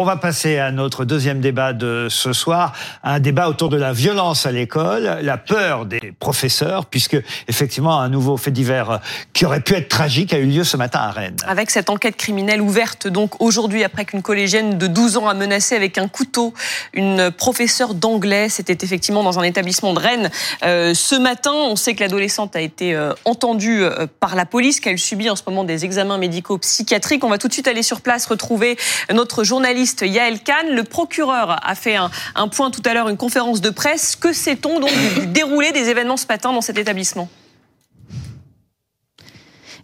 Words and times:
On 0.00 0.04
va 0.04 0.16
passer 0.16 0.56
à 0.56 0.72
notre 0.72 1.04
deuxième 1.04 1.42
débat 1.42 1.74
de 1.74 2.06
ce 2.08 2.32
soir, 2.32 2.72
un 3.04 3.20
débat 3.20 3.50
autour 3.50 3.68
de 3.68 3.76
la 3.76 3.92
violence 3.92 4.46
à 4.46 4.50
l'école, 4.50 5.18
la 5.20 5.36
peur 5.36 5.84
des 5.84 6.14
professeurs, 6.18 6.86
puisque 6.86 7.18
effectivement 7.48 8.00
un 8.00 8.08
nouveau 8.08 8.38
fait 8.38 8.50
divers 8.50 9.00
qui 9.34 9.44
aurait 9.44 9.60
pu 9.60 9.74
être 9.74 9.90
tragique 9.90 10.32
a 10.32 10.38
eu 10.38 10.46
lieu 10.46 10.64
ce 10.64 10.78
matin 10.78 11.00
à 11.00 11.10
Rennes. 11.10 11.36
Avec 11.46 11.70
cette 11.70 11.90
enquête 11.90 12.16
criminelle 12.16 12.62
ouverte 12.62 13.08
donc 13.08 13.42
aujourd'hui 13.42 13.84
après 13.84 14.06
qu'une 14.06 14.22
collégienne 14.22 14.78
de 14.78 14.86
12 14.86 15.18
ans 15.18 15.28
a 15.28 15.34
menacé 15.34 15.76
avec 15.76 15.98
un 15.98 16.08
couteau 16.08 16.54
une 16.94 17.30
professeure 17.30 17.92
d'anglais, 17.92 18.48
c'était 18.48 18.82
effectivement 18.82 19.22
dans 19.22 19.38
un 19.38 19.42
établissement 19.42 19.92
de 19.92 19.98
Rennes. 19.98 20.30
Euh, 20.62 20.94
ce 20.94 21.14
matin, 21.14 21.52
on 21.52 21.76
sait 21.76 21.94
que 21.94 22.00
l'adolescente 22.00 22.56
a 22.56 22.62
été 22.62 22.94
euh, 22.94 23.12
entendue 23.26 23.82
euh, 23.82 24.06
par 24.18 24.34
la 24.34 24.46
police, 24.46 24.80
qu'elle 24.80 24.98
subit 24.98 25.28
en 25.28 25.36
ce 25.36 25.42
moment 25.46 25.62
des 25.62 25.84
examens 25.84 26.16
médicaux 26.16 26.56
psychiatriques. 26.56 27.22
On 27.22 27.28
va 27.28 27.36
tout 27.36 27.48
de 27.48 27.52
suite 27.52 27.68
aller 27.68 27.82
sur 27.82 28.00
place 28.00 28.24
retrouver 28.24 28.78
notre 29.12 29.44
journaliste 29.44 29.89
Yael. 30.02 30.40
Le 30.70 30.82
procureur 30.84 31.58
a 31.62 31.74
fait 31.74 31.96
un, 31.96 32.48
point 32.48 32.70
tout 32.70 32.82
à 32.84 32.94
l'heure, 32.94 33.08
une 33.08 33.16
conférence 33.16 33.60
de 33.60 33.70
presse. 33.70 34.16
Que 34.16 34.32
sait-on 34.32 34.80
donc 34.80 34.92
du 35.14 35.26
déroulé 35.26 35.72
des 35.72 35.88
événements 35.88 36.16
ce 36.16 36.26
matin 36.26 36.52
dans 36.52 36.60
cet 36.60 36.78
établissement? 36.78 37.28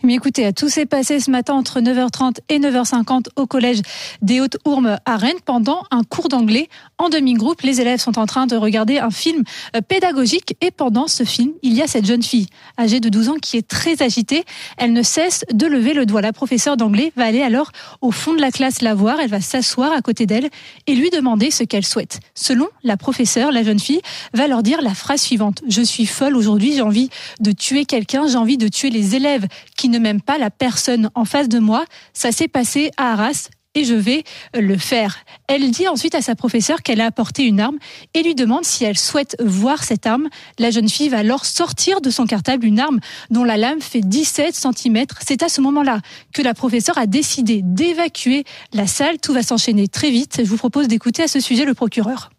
Mais 0.06 0.14
écoutez, 0.14 0.52
tout 0.52 0.68
s'est 0.68 0.86
passé 0.86 1.18
ce 1.18 1.32
matin 1.32 1.54
entre 1.54 1.80
9h30 1.80 2.36
et 2.48 2.60
9h50 2.60 3.26
au 3.34 3.46
collège 3.46 3.80
des 4.22 4.40
Hautes-Ourmes 4.40 4.98
à 5.04 5.16
Rennes 5.16 5.40
pendant 5.44 5.82
un 5.90 6.04
cours 6.04 6.28
d'anglais 6.28 6.68
en 6.96 7.08
demi-groupe. 7.08 7.62
Les 7.62 7.80
élèves 7.80 7.98
sont 7.98 8.16
en 8.16 8.26
train 8.26 8.46
de 8.46 8.54
regarder 8.54 8.98
un 8.98 9.10
film 9.10 9.42
euh, 9.74 9.80
pédagogique 9.80 10.56
et 10.60 10.70
pendant 10.70 11.08
ce 11.08 11.24
film, 11.24 11.50
il 11.62 11.74
y 11.74 11.82
a 11.82 11.88
cette 11.88 12.06
jeune 12.06 12.22
fille 12.22 12.46
âgée 12.78 13.00
de 13.00 13.08
12 13.08 13.30
ans 13.30 13.36
qui 13.42 13.56
est 13.56 13.66
très 13.66 14.00
agitée. 14.00 14.44
Elle 14.78 14.92
ne 14.92 15.02
cesse 15.02 15.44
de 15.52 15.66
lever 15.66 15.92
le 15.92 16.06
doigt. 16.06 16.20
La 16.20 16.32
professeure 16.32 16.76
d'anglais 16.76 17.12
va 17.16 17.24
aller 17.24 17.42
alors 17.42 17.72
au 18.00 18.12
fond 18.12 18.32
de 18.32 18.40
la 18.40 18.52
classe 18.52 18.82
la 18.82 18.94
voir. 18.94 19.18
Elle 19.18 19.30
va 19.30 19.40
s'asseoir 19.40 19.90
à 19.90 20.02
côté 20.02 20.24
d'elle 20.26 20.50
et 20.86 20.94
lui 20.94 21.10
demander 21.10 21.50
ce 21.50 21.64
qu'elle 21.64 21.84
souhaite. 21.84 22.20
Selon 22.36 22.68
la 22.84 22.96
professeure, 22.96 23.50
la 23.50 23.64
jeune 23.64 23.80
fille 23.80 24.02
va 24.34 24.46
leur 24.46 24.62
dire 24.62 24.82
la 24.82 24.94
phrase 24.94 25.20
suivante. 25.20 25.62
Je 25.68 25.82
suis 25.82 26.06
folle 26.06 26.36
aujourd'hui, 26.36 26.74
j'ai 26.74 26.82
envie 26.82 27.10
de 27.40 27.50
tuer 27.50 27.86
quelqu'un, 27.86 28.28
j'ai 28.28 28.36
envie 28.36 28.56
de 28.56 28.68
tuer 28.68 28.90
les 28.90 29.16
élèves 29.16 29.48
qui 29.76 29.88
ne 29.88 29.95
m'aiment 29.98 30.22
pas, 30.22 30.38
la 30.38 30.50
personne 30.50 31.10
en 31.14 31.24
face 31.24 31.48
de 31.48 31.58
moi. 31.58 31.84
Ça 32.12 32.32
s'est 32.32 32.48
passé 32.48 32.90
à 32.96 33.12
Arras 33.12 33.48
et 33.76 33.84
je 33.84 33.94
vais 33.94 34.24
le 34.54 34.76
faire. 34.78 35.18
Elle 35.48 35.70
dit 35.70 35.86
ensuite 35.86 36.14
à 36.14 36.22
sa 36.22 36.34
professeure 36.34 36.82
qu'elle 36.82 37.00
a 37.00 37.06
apporté 37.06 37.44
une 37.44 37.60
arme 37.60 37.76
et 38.14 38.22
lui 38.22 38.34
demande 38.34 38.64
si 38.64 38.84
elle 38.84 38.98
souhaite 38.98 39.36
voir 39.38 39.84
cette 39.84 40.06
arme. 40.06 40.28
La 40.58 40.70
jeune 40.70 40.88
fille 40.88 41.10
va 41.10 41.18
alors 41.18 41.44
sortir 41.44 42.00
de 42.00 42.10
son 42.10 42.26
cartable 42.26 42.64
une 42.64 42.80
arme 42.80 43.00
dont 43.30 43.44
la 43.44 43.58
lame 43.58 43.82
fait 43.82 44.00
17 44.00 44.54
cm. 44.54 45.04
C'est 45.24 45.42
à 45.42 45.48
ce 45.48 45.60
moment-là 45.60 46.00
que 46.32 46.40
la 46.40 46.54
professeure 46.54 46.96
a 46.96 47.06
décidé 47.06 47.60
d'évacuer 47.62 48.44
la 48.72 48.86
salle. 48.86 49.18
Tout 49.18 49.34
va 49.34 49.42
s'enchaîner 49.42 49.88
très 49.88 50.10
vite. 50.10 50.36
Je 50.38 50.48
vous 50.48 50.56
propose 50.56 50.88
d'écouter 50.88 51.22
à 51.22 51.28
ce 51.28 51.40
sujet 51.40 51.66
le 51.66 51.74
procureur. 51.74 52.30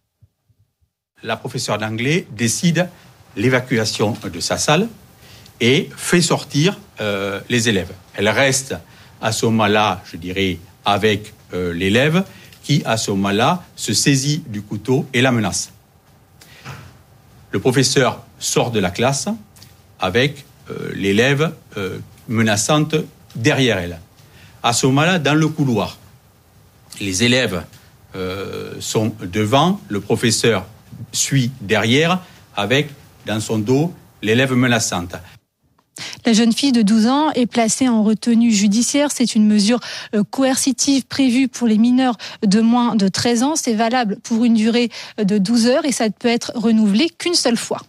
La 1.21 1.37
professeure 1.37 1.77
d'anglais 1.77 2.27
décide 2.35 2.89
l'évacuation 3.35 4.15
de 4.23 4.39
sa 4.39 4.57
salle 4.57 4.87
et 5.59 5.89
fait 5.95 6.21
sortir 6.21 6.77
euh, 6.99 7.39
les 7.49 7.69
élèves. 7.69 7.91
Elle 8.15 8.29
reste 8.29 8.75
à 9.21 9.31
ce 9.31 9.45
moment-là, 9.47 10.01
je 10.11 10.17
dirais, 10.17 10.59
avec 10.85 11.33
euh, 11.53 11.73
l'élève 11.73 12.23
qui, 12.63 12.81
à 12.85 12.97
ce 12.97 13.11
moment-là, 13.11 13.63
se 13.75 13.93
saisit 13.93 14.43
du 14.47 14.61
couteau 14.61 15.05
et 15.13 15.21
la 15.21 15.31
menace. 15.31 15.71
Le 17.51 17.59
professeur 17.59 18.23
sort 18.39 18.71
de 18.71 18.79
la 18.79 18.91
classe 18.91 19.27
avec 19.99 20.45
euh, 20.69 20.91
l'élève 20.95 21.53
menaçante 22.27 22.95
derrière 23.35 23.77
elle. 23.77 23.99
À 24.63 24.73
ce 24.73 24.85
moment-là, 24.87 25.19
dans 25.19 25.35
le 25.35 25.47
couloir, 25.47 25.97
les 26.99 27.23
élèves 27.23 27.63
sont 28.79 29.13
devant, 29.21 29.79
le 29.89 30.01
professeur 30.01 30.65
suit 31.11 31.51
derrière 31.61 32.19
avec 32.55 32.89
dans 33.27 33.39
son 33.39 33.59
dos 33.59 33.93
l'élève 34.23 34.53
menaçante. 34.53 35.15
La 36.25 36.33
jeune 36.33 36.53
fille 36.53 36.71
de 36.71 36.81
12 36.81 37.07
ans 37.07 37.31
est 37.31 37.45
placée 37.45 37.87
en 37.87 38.03
retenue 38.03 38.51
judiciaire. 38.51 39.11
C'est 39.11 39.35
une 39.35 39.45
mesure 39.45 39.79
euh, 40.15 40.23
coercitive 40.29 41.05
prévue 41.05 41.47
pour 41.47 41.67
les 41.67 41.77
mineurs 41.77 42.17
de 42.45 42.61
moins 42.61 42.95
de 42.95 43.07
13 43.07 43.43
ans. 43.43 43.55
C'est 43.55 43.73
valable 43.73 44.17
pour 44.23 44.43
une 44.43 44.55
durée 44.55 44.89
de 45.17 45.37
12 45.37 45.67
heures 45.67 45.85
et 45.85 45.91
ça 45.91 46.05
ne 46.05 46.13
peut 46.13 46.27
être 46.27 46.51
renouvelé 46.55 47.09
qu'une 47.09 47.35
seule 47.35 47.57
fois. 47.57 47.81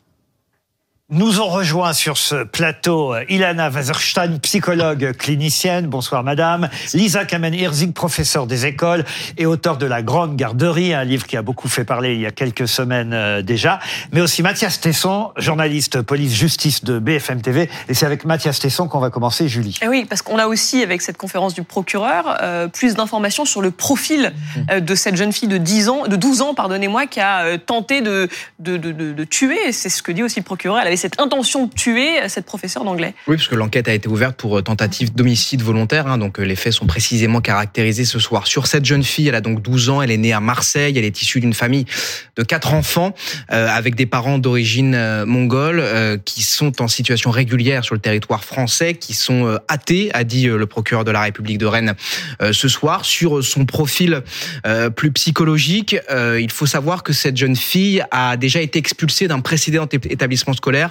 Nous 1.11 1.41
ont 1.41 1.49
rejoint 1.49 1.95
sur 1.95 2.19
ce 2.19 2.45
plateau 2.45 3.15
euh, 3.15 3.25
Ilana 3.31 3.71
Wazerstein, 3.71 4.39
psychologue 4.41 5.17
clinicienne. 5.17 5.87
Bonsoir 5.87 6.23
madame. 6.23 6.69
Lisa 6.93 7.25
Kamen-Hirzig, 7.25 7.95
professeure 7.95 8.47
des 8.47 8.67
écoles 8.67 9.07
et 9.39 9.47
auteur 9.47 9.79
de 9.79 9.87
La 9.87 10.03
Grande 10.03 10.37
Garderie, 10.37 10.93
un 10.93 11.05
livre 11.05 11.27
qui 11.27 11.39
a 11.39 11.41
beaucoup 11.41 11.69
fait 11.69 11.85
parler 11.85 12.13
il 12.13 12.21
y 12.21 12.27
a 12.27 12.31
quelques 12.31 12.69
semaines 12.69 13.15
euh, 13.15 13.41
déjà. 13.41 13.79
Mais 14.13 14.21
aussi 14.21 14.43
Mathias 14.43 14.83
Tesson, 14.83 15.31
journaliste 15.39 16.03
police-justice 16.03 16.85
de 16.85 16.99
BFM 16.99 17.41
TV. 17.41 17.71
Et 17.89 17.95
c'est 17.95 18.05
avec 18.05 18.27
Mathias 18.27 18.59
Tesson 18.59 18.87
qu'on 18.87 19.01
va 19.01 19.09
commencer, 19.09 19.49
Julie. 19.49 19.79
Eh 19.81 19.89
oui, 19.89 20.05
parce 20.05 20.21
qu'on 20.21 20.37
a 20.37 20.47
aussi, 20.47 20.83
avec 20.83 21.01
cette 21.01 21.17
conférence 21.17 21.55
du 21.55 21.63
procureur, 21.63 22.37
euh, 22.43 22.69
plus 22.69 22.97
d'informations 22.97 23.47
sur 23.47 23.63
le 23.63 23.71
profil 23.71 24.35
de 24.79 24.95
cette 24.95 25.17
jeune 25.17 25.33
fille 25.33 25.49
de 25.49 25.57
10 25.57 25.89
ans, 25.89 26.07
de 26.07 26.17
12 26.17 26.43
ans, 26.43 26.53
pardonnez-moi, 26.53 27.07
qui 27.07 27.21
a 27.21 27.57
tenté 27.57 28.03
de, 28.03 28.29
de, 28.59 28.77
de, 28.77 28.93
de 28.93 29.25
tuer. 29.25 29.73
C'est 29.73 29.89
ce 29.89 30.03
que 30.03 30.13
dit 30.13 30.23
aussi 30.23 30.41
le 30.41 30.45
procureur. 30.45 30.79
Elle 30.79 30.89
avait 30.89 30.98
cette 30.99 31.19
intention 31.21 31.67
de 31.67 31.73
tuer 31.73 32.29
cette 32.29 32.45
professeure 32.45 32.85
d'anglais. 32.85 33.15
Oui, 33.27 33.37
parce 33.37 33.49
que 33.49 33.55
l'enquête 33.55 33.89
a 33.89 33.95
été 33.95 34.09
ouverte 34.09 34.37
pour 34.37 34.59
euh, 34.59 34.63
tentative 34.63 35.15
d'homicide 35.15 35.63
volontaire. 35.63 36.07
Hein, 36.07 36.19
donc 36.19 36.39
euh, 36.39 36.43
les 36.43 36.57
faits 36.57 36.73
sont 36.73 36.87
précisément 36.87 37.41
caractérisés 37.41 38.05
ce 38.05 38.19
soir. 38.19 38.47
Sur 38.47 38.67
cette 38.67 38.85
jeune 38.85 39.03
fille, 39.03 39.29
elle 39.29 39.35
a 39.35 39.41
donc 39.41 39.63
12 39.63 39.89
ans, 39.89 40.03
elle 40.03 40.11
est 40.11 40.19
née 40.19 40.33
à 40.33 40.41
Marseille, 40.41 40.99
elle 40.99 41.05
est 41.05 41.23
issue 41.23 41.41
d'une 41.41 41.55
famille 41.55 41.87
de 42.37 42.43
quatre 42.43 42.75
enfants 42.75 43.15
euh, 43.53 43.69
avec 43.69 43.95
des 43.95 44.07
parents 44.07 44.39
d'origine 44.39 45.25
mongole 45.25 45.83
qui 46.25 46.43
sont 46.43 46.83
en 46.83 46.89
situation 46.89 47.31
régulière 47.31 47.85
sur 47.85 47.95
le 47.95 48.01
territoire 48.01 48.45
français, 48.45 48.95
qui 48.95 49.15
sont 49.15 49.59
athées, 49.69 50.11
a 50.13 50.25
dit 50.25 50.47
le 50.47 50.67
procureur 50.67 51.05
de 51.05 51.11
la 51.11 51.23
République 51.23 51.59
de 51.59 51.67
Rennes 51.67 51.95
ce 52.41 52.69
soir. 52.69 53.05
Sur 53.05 53.45
son 53.45 53.65
profil 53.65 54.23
plus 54.97 55.13
psychologique, 55.13 55.97
il 56.11 56.51
faut 56.51 56.67
savoir 56.67 57.03
que 57.03 57.13
cette 57.13 57.37
jeune 57.37 57.57
fille 57.57 58.03
a 58.11 58.37
déjà 58.37 58.61
été 58.61 58.79
expulsée 58.79 59.29
d'un 59.29 59.41
précédent 59.41 59.87
établissement 59.93 60.55
scolaire 60.55 60.88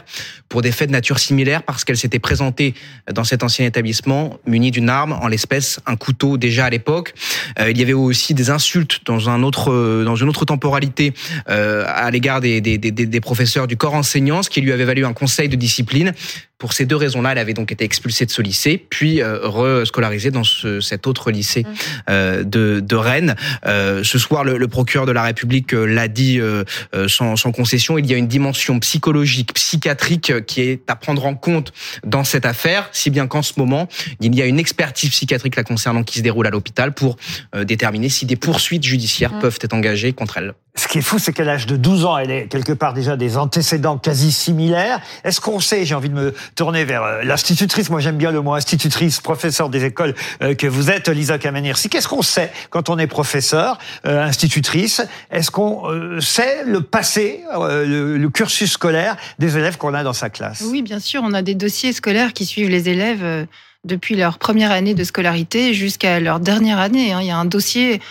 pour 0.50 0.62
des 0.62 0.72
faits 0.72 0.88
de 0.88 0.94
nature 0.94 1.20
similaire 1.20 1.64
parce 1.64 1.84
qu'elle 1.84 1.98
s'était 1.98 2.20
présentée 2.20 2.74
dans 3.12 3.24
cet 3.24 3.44
ancien 3.44 3.66
établissement 3.66 4.38
munie 4.46 4.72
d'une 4.72 4.90
arme, 4.90 5.14
en 5.14 5.28
l'espèce 5.28 5.80
un 5.86 5.96
couteau 5.96 6.38
déjà 6.38 6.66
à 6.66 6.70
l'époque. 6.70 7.14
Euh, 7.60 7.72
il 7.72 7.78
y 7.78 7.82
avait 7.82 7.94
aussi 7.94 8.34
des 8.34 8.50
insultes 8.50 9.02
dans 9.06 9.18
dans 9.18 10.16
une 10.16 10.30
autre 10.30 10.46
temporalité 10.46 11.14
euh, 11.50 11.84
à 11.88 12.10
l'égard 12.12 12.42
des, 12.42 12.62
des 12.62 13.22
professeurs 13.22 13.68
du 13.68 13.78
corps 13.78 13.94
enseignant, 13.94 14.44
ce 14.44 14.50
qui 14.50 14.62
lui 14.62 14.72
avait 14.72 14.86
valu 14.86 15.06
un 15.06 15.14
conseil 15.14 15.50
de 15.50 15.56
discipline. 15.56 16.14
Pour 16.58 16.74
ces 16.74 16.86
deux 16.86 16.96
raisons-là, 16.96 17.34
elle 17.34 17.38
avait 17.38 17.54
donc 17.54 17.72
été 17.72 17.86
expulsée 17.86 18.26
de 18.26 18.32
ce 18.32 18.42
lycée, 18.42 18.84
puis 18.90 19.22
euh, 19.22 19.48
rescolarisée 19.48 20.32
dans 20.32 20.44
ce, 20.44 20.82
cet 20.82 21.06
autre 21.06 21.30
lycée 21.30 21.62
mmh. 21.62 21.74
euh, 22.10 22.44
de, 22.44 22.80
de, 22.80 22.96
Rennes. 22.96 23.36
Euh, 23.68 24.04
ce 24.04 24.18
soir, 24.18 24.44
le, 24.44 24.58
le, 24.58 24.68
procureur 24.68 25.06
de 25.06 25.12
la 25.12 25.22
République 25.22 25.74
l'a 25.74 26.08
dit 26.08 26.40
euh, 26.40 26.64
sans, 27.08 27.36
sans, 27.36 27.52
concession, 27.52 28.00
il 28.00 28.08
y 28.08 28.14
a 28.16 28.18
une 28.18 28.28
dimension 28.28 28.80
psychologique, 28.80 29.54
psychiatrique 29.54 30.46
qui 30.48 30.62
est 30.62 30.90
à 30.90 30.96
prendre 30.96 31.28
en 31.28 31.36
compte 31.36 31.74
dans 32.04 32.24
cette 32.24 32.46
affaire, 32.46 32.90
si 32.92 33.12
bien 33.12 33.28
qu'en 33.28 33.44
ce 33.44 33.54
moment, 33.58 33.88
il 34.20 34.34
y 34.34 34.42
a 34.42 34.48
une 34.48 34.58
expertise 34.58 35.12
psychiatrique 35.12 35.56
la 35.58 35.64
concernant 35.64 36.04
qui 36.04 36.18
se 36.18 36.24
déroule 36.24 36.48
à 36.48 36.50
l'hôpital 36.50 36.92
pour 36.92 37.18
déterminer 37.66 38.10
si 38.10 38.26
des 38.26 38.36
poursuites 38.36 38.84
judiciaires 38.84 39.34
mmh. 39.34 39.40
peuvent 39.40 39.60
être 39.62 39.74
engagées 39.74 40.14
contre 40.14 40.38
elle. 40.38 40.54
Ce 40.78 40.88
qui 40.88 41.00
est 41.00 41.02
fou, 41.02 41.18
c'est 41.18 41.34
qu'à 41.34 41.44
l'âge 41.44 41.66
de 41.66 41.76
12 41.76 42.06
ans, 42.06 42.18
elle 42.20 42.30
est 42.30 42.48
quelque 42.48 42.72
part 42.72 42.94
déjà 42.94 43.18
des 43.18 43.36
antécédents 43.36 43.98
quasi 43.98 44.32
similaires. 44.32 45.02
Est-ce 45.24 45.42
qu'on 45.42 45.60
sait, 45.60 45.86
j'ai 45.86 45.96
envie 45.96 46.10
de 46.10 46.14
me 46.14 46.36
tourner 46.56 46.86
vers 46.86 47.04
euh, 47.04 47.24
l'institutrice, 47.24 47.90
moi 47.90 48.00
j'aime 48.00 48.18
bien 48.18 48.30
le 48.30 48.42
mot 48.42 48.54
institutrice, 48.54 49.20
professeur 49.20 49.70
des 49.70 49.86
écoles 49.86 50.14
euh, 50.44 50.54
que 50.54 50.68
vous 50.68 50.92
êtes, 50.92 51.10
Lisa 51.10 51.38
Si 51.74 51.90
Qu'est-ce 51.90 52.08
qu'on 52.08 52.22
sait 52.22 52.52
quand 52.70 52.90
on 52.90 53.00
est 53.00 53.08
professeur, 53.08 53.80
euh, 54.06 54.24
institutrice? 54.24 55.02
Est-ce 55.32 55.50
qu'on 55.50 56.20
sait 56.20 56.64
le 56.66 56.82
passé, 56.82 57.42
le, 57.52 58.28
cursus 58.28 58.74
scolaire 58.74 59.16
des 59.40 59.58
élèves 59.58 59.78
qu'on 59.78 59.96
a 59.96 60.04
dans 60.04 60.14
sa 60.14 60.30
classe? 60.30 60.64
Oui, 60.70 60.84
bien 60.84 61.00
sûr, 61.00 61.22
on 61.24 61.34
a 61.34 61.42
des 61.42 61.56
dossiers 61.56 61.92
scolaires 61.92 62.34
qui 62.34 62.46
suivent 62.46 62.70
les 62.70 62.90
élèves 62.90 63.48
depuis 63.88 64.16
leur 64.16 64.38
première 64.38 64.72
année 64.72 64.94
de 64.94 65.04
scolarité 65.04 65.74
jusqu'à 65.74 66.20
leur 66.20 66.40
dernière 66.40 66.80
année. 66.80 67.14
Hein. 67.14 67.22
Il 67.22 67.28
y 67.28 67.32
a 67.32 67.38
un 67.38 67.46
dossier 67.46 68.02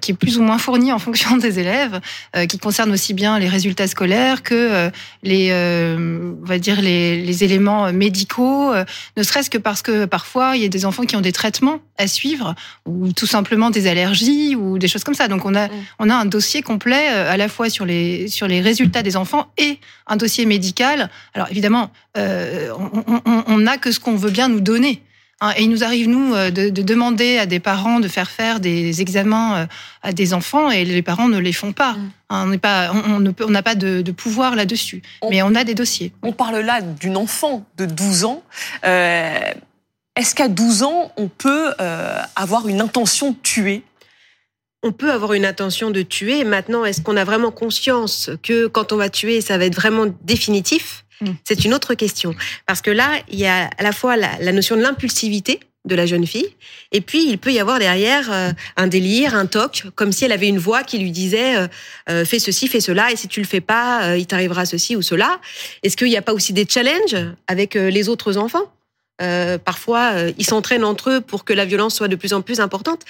qui 0.00 0.12
est 0.12 0.14
plus 0.14 0.38
ou 0.38 0.42
moins 0.42 0.58
fourni 0.58 0.92
en 0.92 0.98
fonction 0.98 1.36
des 1.36 1.58
élèves, 1.58 2.00
euh, 2.36 2.46
qui 2.46 2.58
concerne 2.58 2.92
aussi 2.92 3.14
bien 3.14 3.38
les 3.38 3.48
résultats 3.48 3.86
scolaires 3.86 4.42
que 4.42 4.54
euh, 4.54 4.90
les, 5.22 5.52
on 5.52 6.44
va 6.44 6.58
dire 6.58 6.80
les, 6.80 7.22
les 7.22 7.44
éléments 7.44 7.92
médicaux, 7.92 8.72
ne 9.16 9.22
serait-ce 9.22 9.50
que 9.50 9.58
parce 9.58 9.82
que 9.82 10.04
parfois 10.04 10.56
il 10.56 10.62
y 10.62 10.64
a 10.64 10.68
des 10.68 10.84
enfants 10.84 11.04
qui 11.04 11.16
ont 11.16 11.20
des 11.20 11.32
traitements 11.32 11.78
à 11.98 12.06
suivre 12.06 12.54
ou 12.86 13.12
tout 13.12 13.26
simplement 13.26 13.70
des 13.70 13.86
allergies 13.86 14.56
ou 14.56 14.78
des 14.78 14.88
choses 14.88 15.04
comme 15.04 15.14
ça. 15.14 15.28
Donc 15.28 15.44
on 15.44 15.54
a 15.54 15.68
mm. 15.68 15.70
on 15.98 16.10
a 16.10 16.14
un 16.14 16.24
dossier 16.26 16.62
complet 16.62 17.08
à 17.08 17.36
la 17.36 17.48
fois 17.48 17.70
sur 17.70 17.84
les 17.84 18.28
sur 18.28 18.46
les 18.48 18.60
résultats 18.60 19.02
des 19.02 19.16
enfants 19.16 19.50
et 19.58 19.78
un 20.06 20.16
dossier 20.16 20.46
médical. 20.46 21.10
Alors 21.34 21.48
évidemment, 21.50 21.90
on 22.16 23.58
n'a 23.58 23.78
que 23.78 23.92
ce 23.92 24.00
qu'on 24.00 24.16
veut 24.16 24.30
bien 24.30 24.48
nous 24.48 24.60
donner. 24.60 25.02
Hein, 25.42 25.52
et 25.56 25.62
il 25.62 25.70
nous 25.70 25.84
arrive, 25.84 26.08
nous, 26.08 26.34
euh, 26.34 26.50
de, 26.50 26.68
de, 26.68 26.82
demander 26.82 27.38
à 27.38 27.46
des 27.46 27.60
parents 27.60 27.98
de 28.00 28.08
faire 28.08 28.30
faire 28.30 28.60
des 28.60 29.00
examens 29.00 29.56
euh, 29.56 29.66
à 30.02 30.12
des 30.12 30.34
enfants 30.34 30.70
et 30.70 30.84
les 30.84 31.02
parents 31.02 31.28
ne 31.28 31.38
les 31.38 31.54
font 31.54 31.72
pas. 31.72 31.94
Mm. 31.94 32.10
Hein, 32.28 32.44
on 32.44 32.46
n'a 32.46 32.58
pas, 32.58 32.92
on, 32.92 33.50
n'a 33.50 33.62
pas 33.62 33.74
de, 33.74 34.02
de 34.02 34.12
pouvoir 34.12 34.54
là-dessus. 34.54 35.02
Mais 35.30 35.42
on 35.42 35.54
a 35.54 35.64
des 35.64 35.74
dossiers. 35.74 36.12
On 36.22 36.32
parle 36.32 36.58
là 36.58 36.82
d'une 36.82 37.16
enfant 37.16 37.64
de 37.78 37.86
12 37.86 38.24
ans. 38.24 38.42
Euh, 38.84 39.38
Est-ce 40.14 40.34
qu'à 40.34 40.48
12 40.48 40.82
ans, 40.82 41.12
on 41.16 41.28
peut 41.28 41.72
euh, 41.80 42.20
avoir 42.36 42.68
une 42.68 42.82
intention 42.82 43.30
de 43.30 43.36
tuer? 43.42 43.82
On 44.82 44.92
peut 44.92 45.10
avoir 45.10 45.32
une 45.32 45.46
intention 45.46 45.90
de 45.90 46.02
tuer. 46.02 46.44
Maintenant, 46.44 46.84
est-ce 46.84 47.00
qu'on 47.00 47.16
a 47.16 47.24
vraiment 47.24 47.50
conscience 47.50 48.30
que 48.42 48.66
quand 48.66 48.92
on 48.92 48.96
va 48.96 49.08
tuer, 49.08 49.40
ça 49.40 49.58
va 49.58 49.64
être 49.64 49.74
vraiment 49.74 50.06
définitif? 50.22 51.04
Mm. 51.20 51.30
C'est 51.44 51.64
une 51.64 51.74
autre 51.74 51.94
question. 51.94 52.34
Parce 52.66 52.82
que 52.82 52.90
là, 52.90 53.20
il 53.28 53.38
y 53.38 53.46
a 53.46 53.70
à 53.78 53.82
la 53.82 53.92
fois 53.92 54.16
la, 54.16 54.52
notion 54.52 54.76
de 54.76 54.82
l'impulsivité 54.82 55.60
de 55.86 55.94
la 55.94 56.04
jeune 56.04 56.26
fille, 56.26 56.48
et 56.92 57.00
puis 57.00 57.26
il 57.30 57.38
peut 57.38 57.52
y 57.52 57.58
avoir 57.58 57.78
derrière 57.78 58.30
euh, 58.30 58.50
un 58.76 58.86
délire, 58.86 59.34
un 59.34 59.46
toc, 59.46 59.84
comme 59.94 60.12
si 60.12 60.26
elle 60.26 60.32
avait 60.32 60.48
une 60.48 60.58
voix 60.58 60.82
qui 60.82 60.98
lui 60.98 61.10
disait 61.10 61.56
euh, 61.56 61.68
euh, 62.10 62.24
fais 62.26 62.38
ceci, 62.38 62.68
fais 62.68 62.82
cela, 62.82 63.10
et 63.10 63.16
si 63.16 63.28
tu 63.28 63.40
le 63.40 63.46
fais 63.46 63.62
pas, 63.62 64.16
il 64.16 64.26
t'arrivera 64.26 64.66
ceci 64.66 64.94
ou 64.94 65.00
cela. 65.00 65.40
Est-ce 65.82 65.96
qu'il 65.96 66.08
n'y 66.08 66.18
a 66.18 66.22
pas 66.22 66.34
aussi 66.34 66.52
des 66.52 66.66
challenges 66.68 67.16
avec 67.46 67.74
les 67.74 68.08
autres 68.08 68.36
enfants? 68.36 68.70
Parfois, 69.64 70.14
ils 70.38 70.46
s'entraînent 70.46 70.84
entre 70.84 71.10
eux 71.10 71.20
pour 71.20 71.44
que 71.44 71.52
la 71.52 71.66
violence 71.66 71.94
soit 71.94 72.08
de 72.08 72.16
plus 72.16 72.32
en 72.32 72.40
plus 72.40 72.58
importante. 72.58 73.02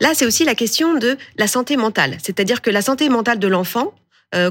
Là, 0.00 0.12
c'est 0.14 0.24
aussi 0.24 0.44
la 0.44 0.54
question 0.54 0.94
de 0.94 1.18
la 1.36 1.46
santé 1.46 1.76
mentale, 1.76 2.16
c'est-à-dire 2.22 2.62
que 2.62 2.70
la 2.70 2.80
santé 2.80 3.10
mentale 3.10 3.38
de 3.38 3.48
l'enfant, 3.48 3.92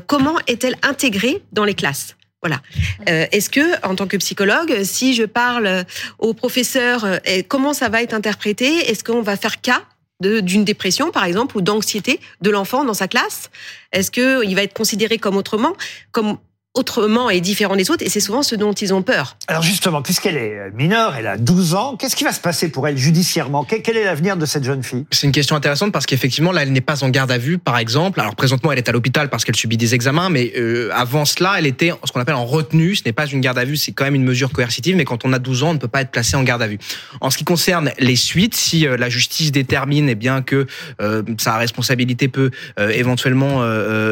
comment 0.05 0.35
est-elle 0.45 0.75
intégrée 0.83 1.41
dans 1.51 1.65
les 1.65 1.73
classes? 1.73 2.15
Voilà. 2.41 2.61
Euh, 3.09 3.25
Est-ce 3.31 3.49
que, 3.49 3.85
en 3.85 3.95
tant 3.95 4.07
que 4.07 4.17
psychologue, 4.17 4.83
si 4.83 5.13
je 5.13 5.23
parle 5.23 5.85
au 6.19 6.33
professeur, 6.33 7.03
euh, 7.03 7.17
comment 7.47 7.73
ça 7.73 7.89
va 7.89 8.01
être 8.01 8.13
interprété 8.13 8.89
Est-ce 8.89 9.03
qu'on 9.03 9.21
va 9.21 9.35
faire 9.35 9.61
cas 9.61 9.83
d'une 10.21 10.65
dépression, 10.65 11.11
par 11.11 11.23
exemple, 11.23 11.57
ou 11.57 11.61
d'anxiété 11.61 12.19
de 12.41 12.49
l'enfant 12.49 12.83
dans 12.83 12.93
sa 12.93 13.07
classe? 13.07 13.49
Est-ce 13.91 14.11
qu'il 14.11 14.55
va 14.55 14.63
être 14.63 14.73
considéré 14.73 15.17
comme 15.17 15.37
autrement, 15.37 15.73
comme 16.11 16.37
autrement 16.75 17.29
et 17.31 17.41
différent 17.41 17.75
des 17.75 17.89
autres, 17.89 18.05
et 18.05 18.09
c'est 18.09 18.19
souvent 18.19 18.43
ce 18.43 18.55
dont 18.55 18.73
ils 18.73 18.93
ont 18.93 19.01
peur. 19.01 19.37
Alors 19.47 19.63
justement, 19.63 20.03
puisqu'elle 20.03 20.37
est 20.37 20.71
mineure, 20.75 21.15
elle 21.17 21.25
a 21.25 21.37
12 21.37 21.73
ans, 21.73 21.97
qu'est-ce 21.97 22.15
qui 22.15 22.23
va 22.23 22.31
se 22.31 22.39
passer 22.39 22.69
pour 22.69 22.87
elle 22.87 22.95
judiciairement? 22.95 23.63
Quel 23.63 23.97
est 23.97 24.03
l'avenir 24.03 24.37
de 24.37 24.45
cette 24.45 24.63
jeune 24.63 24.83
fille? 24.83 25.05
C'est 25.11 25.25
une 25.25 25.33
question 25.33 25.55
intéressante 25.55 25.91
parce 25.91 26.05
qu'effectivement, 26.05 26.51
là, 26.51 26.61
elle 26.61 26.71
n'est 26.71 26.79
pas 26.79 27.03
en 27.03 27.09
garde 27.09 27.31
à 27.31 27.39
vue, 27.39 27.57
par 27.57 27.79
exemple. 27.79 28.19
Alors 28.19 28.35
présentement, 28.35 28.71
elle 28.71 28.77
est 28.77 28.87
à 28.87 28.91
l'hôpital 28.91 29.29
parce 29.29 29.45
qu'elle 29.45 29.55
subit 29.55 29.77
des 29.77 29.95
examens, 29.95 30.29
mais 30.29 30.53
euh, 30.57 30.91
avant 30.93 31.25
cela, 31.25 31.55
elle 31.57 31.65
était 31.65 31.91
ce 32.03 32.11
qu'on 32.11 32.21
appelle 32.21 32.35
en 32.35 32.45
retenue. 32.45 32.95
Ce 32.95 33.03
n'est 33.03 33.13
pas 33.13 33.25
une 33.25 33.41
garde 33.41 33.57
à 33.57 33.65
vue, 33.65 33.75
c'est 33.75 33.91
quand 33.91 34.05
même 34.05 34.15
une 34.15 34.23
mesure 34.23 34.51
coercitive, 34.51 34.95
mais 34.95 35.05
quand 35.05 35.25
on 35.25 35.33
a 35.33 35.39
12 35.39 35.63
ans, 35.63 35.69
on 35.71 35.73
ne 35.73 35.79
peut 35.79 35.87
pas 35.87 36.01
être 36.01 36.11
placé 36.11 36.37
en 36.37 36.43
garde 36.43 36.61
à 36.61 36.67
vue. 36.67 36.77
En 37.19 37.31
ce 37.31 37.39
qui 37.39 37.45
concerne 37.45 37.91
les 37.97 38.15
suites, 38.15 38.55
si 38.55 38.85
euh, 38.85 38.95
la 38.95 39.09
justice 39.09 39.51
détermine 39.51 40.07
eh 40.07 40.15
bien 40.15 40.43
que 40.43 40.67
euh, 41.01 41.23
sa 41.39 41.57
responsabilité 41.57 42.27
peut 42.27 42.51
éventuellement 42.77 43.65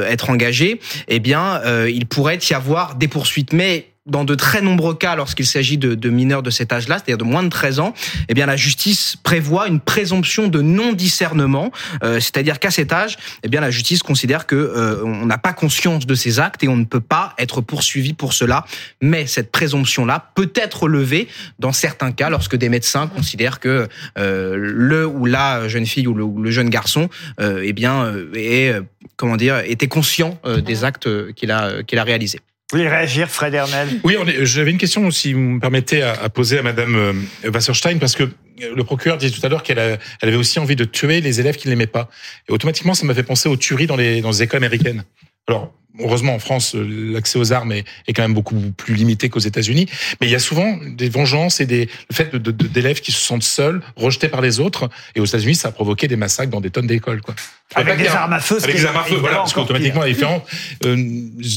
être 0.04 0.30
engagée, 0.30 0.80
eh 1.08 1.20
bien, 1.20 1.62
il 1.88 2.06
pourrait 2.06 2.36
y 2.50 2.54
avoir 2.54 2.96
des 2.96 3.08
poursuites. 3.08 3.54
Mais 3.54 3.94
dans 4.08 4.24
de 4.24 4.36
très 4.36 4.62
nombreux 4.62 4.96
cas, 4.96 5.16
lorsqu'il 5.16 5.46
s'agit 5.46 5.78
de, 5.78 5.94
de, 5.94 6.10
mineurs 6.10 6.44
de 6.44 6.50
cet 6.50 6.72
âge-là, 6.72 6.96
c'est-à-dire 6.96 7.18
de 7.18 7.24
moins 7.24 7.44
de 7.44 7.50
13 7.50 7.80
ans, 7.80 7.94
eh 8.30 8.34
bien 8.34 8.46
la 8.46 8.56
justice 8.56 9.18
prévoit 9.22 9.68
une 9.68 9.80
présomption 9.80 10.48
de 10.48 10.62
non-discernement, 10.62 11.72
euh, 12.04 12.20
c'est-à-dire 12.20 12.60
qu'à 12.60 12.72
cet 12.72 12.94
âge, 12.94 13.18
eh 13.44 13.50
bien 13.50 13.62
la 13.62 13.70
justice 13.70 14.04
considère 14.04 14.48
que 14.48 14.56
euh, 14.56 15.04
on 15.04 15.26
n'a 15.26 15.38
pas 15.38 15.54
conscience 15.54 16.06
de 16.06 16.16
ces 16.16 16.40
actes 16.40 16.64
et 16.64 16.68
on 16.68 16.78
ne 16.78 16.86
peut 16.86 17.02
pas 17.02 17.34
être 17.38 17.62
poursuivi 17.62 18.14
pour 18.14 18.34
cela. 18.34 18.66
Mais 19.02 19.28
cette 19.28 19.52
présomption-là 19.52 20.32
peut 20.36 20.52
être 20.56 20.88
levée 20.88 21.28
dans 21.60 21.74
certains 21.74 22.12
cas 22.12 22.30
lorsque 22.30 22.56
des 22.56 22.70
médecins 22.70 23.08
considèrent 23.08 23.60
que 23.60 23.88
euh, 24.18 24.56
le 24.58 25.06
ou 25.06 25.26
la 25.26 25.68
jeune 25.68 25.86
fille 25.86 26.08
ou 26.08 26.14
le, 26.14 26.52
jeune 26.52 26.70
garçon, 26.70 27.10
eh 27.40 27.74
bien, 27.74 28.14
est 28.34 28.74
comment 29.18 29.36
dire, 29.36 29.60
était 29.60 29.88
conscient 29.88 30.40
des 30.46 30.84
actes 30.84 31.34
qu'il 31.34 31.52
a 31.52 31.84
qu'il 31.84 32.00
a 32.00 32.04
réalisés. 32.04 32.40
Voulez 32.74 32.90
réagir, 32.90 33.30
Fred 33.30 33.58
Oui, 34.04 34.18
j'avais 34.42 34.72
une 34.72 34.78
question, 34.78 35.10
si 35.10 35.32
vous 35.32 35.40
me 35.40 35.60
permettez, 35.62 36.02
à, 36.02 36.28
poser 36.28 36.60
à 36.60 36.64
Madame 36.64 36.96
euh, 36.98 37.50
Wasserstein, 37.50 37.98
parce 37.98 38.14
que 38.14 38.24
euh, 38.24 38.76
le 38.76 38.84
procureur 38.84 39.18
disait 39.18 39.34
tout 39.34 39.46
à 39.46 39.48
l'heure 39.48 39.64
qu'elle 39.64 39.80
elle 39.80 40.00
avait 40.28 40.36
aussi 40.36 40.60
envie 40.60 40.76
de 40.76 40.84
tuer 40.84 41.22
les 41.22 41.40
élèves 41.40 41.56
qui 41.56 41.68
ne 41.68 41.72
l'aimaient 41.72 41.88
pas. 41.88 42.10
Et 42.50 42.52
automatiquement, 42.52 42.94
ça 42.94 43.06
m'a 43.06 43.14
fait 43.14 43.24
penser 43.24 43.48
aux 43.48 43.56
tueries 43.56 43.88
dans 43.88 43.96
les, 43.96 44.20
dans 44.20 44.32
les 44.32 44.44
écoles 44.44 44.58
américaines. 44.58 45.06
Alors, 45.48 45.74
heureusement, 46.00 46.36
en 46.36 46.40
France, 46.40 46.76
euh, 46.76 47.14
l'accès 47.14 47.40
aux 47.40 47.54
armes 47.54 47.72
est, 47.72 47.86
quand 48.14 48.22
même 48.22 48.34
beaucoup 48.34 48.60
plus 48.76 48.96
limité 48.96 49.30
qu'aux 49.30 49.40
États-Unis. 49.40 49.88
Mais 50.20 50.28
il 50.28 50.30
y 50.30 50.36
a 50.36 50.40
souvent 50.40 50.78
des 50.86 51.10
vengeances 51.10 51.60
et 51.62 51.66
des, 51.66 51.90
le 52.10 52.16
fait 52.16 52.36
d'élèves 52.36 53.02
qui 53.02 53.12
se 53.12 53.20
sentent 53.20 53.44
seuls, 53.44 53.82
rejetés 53.96 54.28
par 54.28 54.42
les 54.42 54.60
autres. 54.60 54.90
Et 55.16 55.20
aux 55.20 55.26
États-Unis, 55.26 55.56
ça 55.56 55.70
a 55.70 55.72
provoqué 55.72 56.08
des 56.08 56.18
massacres 56.18 56.52
dans 56.52 56.62
des 56.62 56.70
tonnes 56.70 56.88
d'écoles, 56.88 57.22
quoi. 57.22 57.36
Avec 57.76 57.98
des 57.98 58.08
armes 58.08 58.34
à 58.34 58.40
feu. 58.40 58.58
Avec 58.62 58.76
des 58.76 58.86
armes 58.86 58.98
à 58.98 59.04
feu, 59.04 59.16
voilà, 59.16 59.38
parce 59.38 59.54
qu'automatiquement, 59.54 60.06
différent. 60.06 60.44
Euh, 60.86 60.96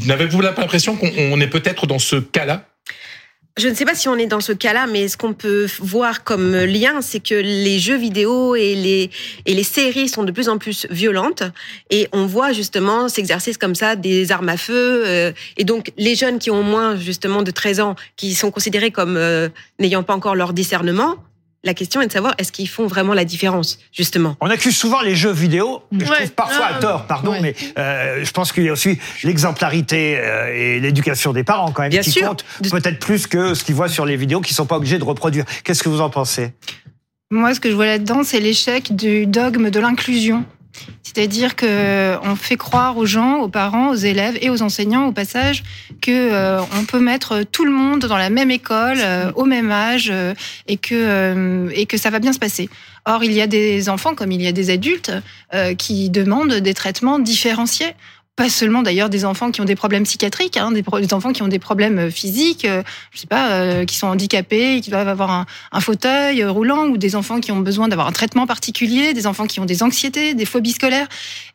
N'avez-vous 0.06 0.40
l'impression 0.40 0.96
qu'on 0.96 1.40
est 1.40 1.46
peut-être 1.46 1.87
dans 1.87 1.98
ce 1.98 2.16
cas-là? 2.16 2.66
Je 3.61 3.69
ne 3.69 3.75
sais 3.75 3.85
pas 3.85 3.95
si 3.95 4.09
on 4.09 4.17
est 4.17 4.27
dans 4.27 4.41
ce 4.41 4.53
cas-là, 4.53 4.87
mais 4.87 5.07
ce 5.07 5.17
qu'on 5.17 5.35
peut 5.35 5.67
voir 5.81 6.25
comme 6.25 6.57
lien, 6.57 7.03
c'est 7.03 7.21
que 7.21 7.35
les 7.35 7.79
jeux 7.79 7.97
vidéo 7.97 8.57
et 8.57 8.75
les, 8.75 9.11
et 9.45 9.55
les 9.55 9.62
séries 9.62 10.09
sont 10.09 10.25
de 10.25 10.33
plus 10.33 10.49
en 10.49 10.57
plus 10.57 10.87
violentes 10.91 11.43
et 11.91 12.09
on 12.12 12.25
voit 12.27 12.53
justement 12.53 13.09
s'exercer 13.09 13.55
comme 13.55 13.75
ça 13.75 13.97
des 13.97 14.33
armes 14.33 14.49
à 14.49 14.57
feu. 14.57 15.05
Euh, 15.07 15.33
et 15.59 15.65
donc, 15.65 15.93
les 15.99 16.15
jeunes 16.15 16.39
qui 16.39 16.51
ont 16.51 16.62
moins 16.62 16.97
justement 16.97 17.43
de 17.43 17.51
13 17.51 17.81
ans, 17.81 17.97
qui 18.17 18.35
sont 18.35 18.51
considérés 18.51 18.91
comme 18.91 19.17
euh, 19.17 19.49
n'ayant 19.79 20.03
pas 20.03 20.15
encore 20.15 20.35
leur 20.35 20.55
discernement, 20.55 21.17
la 21.62 21.75
question 21.75 22.01
est 22.01 22.07
de 22.07 22.12
savoir 22.12 22.35
est-ce 22.39 22.53
qu'ils 22.53 22.69
font 22.69 22.87
vraiment 22.87 23.12
la 23.12 23.25
différence, 23.25 23.79
justement? 23.93 24.37
On 24.41 24.49
accuse 24.49 24.77
souvent 24.77 25.03
les 25.03 25.15
jeux 25.15 25.33
vidéo, 25.33 25.83
je 25.93 26.05
trouve 26.05 26.31
parfois 26.31 26.67
à 26.67 26.75
tort, 26.75 27.07
pardon, 27.07 27.37
mais 27.41 27.55
euh, 27.79 28.25
je 28.25 28.31
pense 28.31 28.53
qu'il 28.53 28.65
y 28.65 28.69
a 28.69 28.73
aussi 28.73 28.99
l'exemplarité 29.25 30.19
euh, 30.19 30.55
et 30.55 30.81
l'éducation 30.81 31.33
des 31.33 31.45
parents 31.45 31.71
quand 31.73 31.83
même 31.83 31.91
Bien 31.91 32.01
qui 32.01 32.12
sûr. 32.12 32.29
comptent 32.29 32.45
peut-être 32.71 32.99
plus 32.99 33.27
que 33.27 33.55
ce 33.55 33.65
qu'ils 33.65 33.75
voient 33.75 33.89
sur 33.89 34.07
les 34.07 34.17
vidéos 34.17 34.41
qu'ils 34.41 34.57
sont 34.57 34.67
pas 34.67 34.77
obligés 34.77 34.99
de 34.99 35.05
reproduire. 35.05 35.45
Qu'est-ce 35.65 35.83
que 35.83 35.89
vous 35.89 36.01
en 36.01 36.11
pensez? 36.11 36.53
Moi, 37.31 37.55
ce 37.55 37.61
que 37.61 37.71
je 37.71 37.75
vois 37.75 37.87
là-dedans, 37.87 38.25
c'est 38.25 38.41
l'échec 38.41 38.95
du 38.97 39.27
dogme 39.27 39.71
de 39.71 39.79
l'inclusion. 39.81 40.45
C'est-à-dire 41.02 41.56
que 41.56 42.17
on 42.22 42.37
fait 42.37 42.56
croire 42.56 42.96
aux 42.96 43.06
gens, 43.06 43.38
aux 43.40 43.49
parents, 43.49 43.90
aux 43.90 43.96
élèves 43.96 44.38
et 44.40 44.50
aux 44.50 44.62
enseignants 44.62 45.06
au 45.06 45.12
passage 45.12 45.64
que 46.00 46.11
euh, 46.11 46.61
on 46.78 46.84
peut 46.84 47.00
mettre 47.00 47.43
tout 47.43 47.64
le 47.64 47.72
monde 47.72 48.00
dans 48.00 48.17
la 48.17 48.31
même 48.31 48.50
école 48.50 48.99
euh, 49.00 49.32
au 49.34 49.44
même 49.44 49.70
âge 49.70 50.08
euh, 50.12 50.34
et 50.69 50.76
que 50.76 51.69
et 51.75 51.87
que 51.87 51.96
ça 51.96 52.11
va 52.11 52.20
bien 52.20 52.32
se 52.32 52.38
passer. 52.38 52.69
Or, 53.06 53.25
il 53.25 53.32
y 53.32 53.40
a 53.40 53.46
des 53.46 53.88
enfants 53.88 54.14
comme 54.14 54.31
il 54.31 54.43
y 54.43 54.46
a 54.46 54.52
des 54.52 54.70
adultes 54.70 55.11
qui 55.78 56.11
demandent 56.11 56.52
des 56.52 56.75
traitements 56.75 57.19
différenciés 57.19 57.94
pas 58.37 58.49
seulement 58.49 58.83
d'ailleurs 58.83 59.11
des 59.11 59.26
enfants 59.26 59.50
qui 59.50 59.61
ont 59.61 59.66
des 59.66 59.75
problèmes 59.76 60.04
psychiatriques, 60.04 60.57
hein, 60.57 60.73
des, 60.73 60.83
enfants 61.12 61.33
qui 61.33 61.43
ont 61.43 61.49
des 61.49 61.59
problèmes 61.59 61.99
euh, 61.99 62.11
physiques, 62.11 62.64
euh, 62.64 62.83
je 63.11 63.21
sais 63.21 63.26
pas, 63.26 63.50
euh, 63.52 63.85
qui 63.85 63.97
sont 63.97 64.07
handicapés, 64.07 64.81
qui 64.81 64.88
doivent 64.88 65.09
avoir 65.09 65.31
un, 65.31 65.47
un, 65.73 65.81
fauteuil 65.81 66.43
roulant, 66.45 66.87
ou 66.87 66.97
des 66.97 67.16
enfants 67.16 67.40
qui 67.40 67.52
ont 67.52 67.61
besoin 67.61 67.88
d'avoir 67.88 68.09
un 68.09 68.12
traitement 68.12 68.47
particulier, 68.47 69.12
des 69.12 69.26
enfants 69.26 69.47
qui 69.47 69.61
ont 69.61 69.66
des 69.66 69.83
anxiétés, 69.83 70.33
des 70.35 70.47
phobies 70.47 70.73
scolaires, 70.73 71.07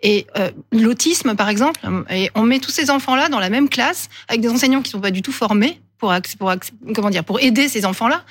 et 0.04 0.28
l'autisme 0.72 1.36
par 1.36 1.50
exemple. 1.50 1.80
Et 2.12 2.30
on 2.36 2.44
met 2.44 2.60
tous 2.60 2.72
ces 2.72 2.92
enfants-là 2.92 3.30
dans 3.30 3.40
la 3.40 3.50
même 3.50 3.70
classe 3.70 4.10
avec 4.28 4.42
des 4.42 4.50
enseignants 4.50 4.82
qui 4.82 4.92
sont 4.92 5.02
pas 5.02 5.12
du 5.12 5.22
tout 5.22 5.32
formés 5.32 5.82
pour, 5.98 6.14
pour 6.38 6.54
comment 6.94 7.10
dire 7.10 7.24
pour 7.24 7.40
aider 7.40 7.68
ces 7.68 7.86
enfants-là 7.86 8.24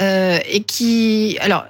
euh, 0.00 0.38
et 0.48 0.62
qui 0.62 1.38
alors 1.40 1.64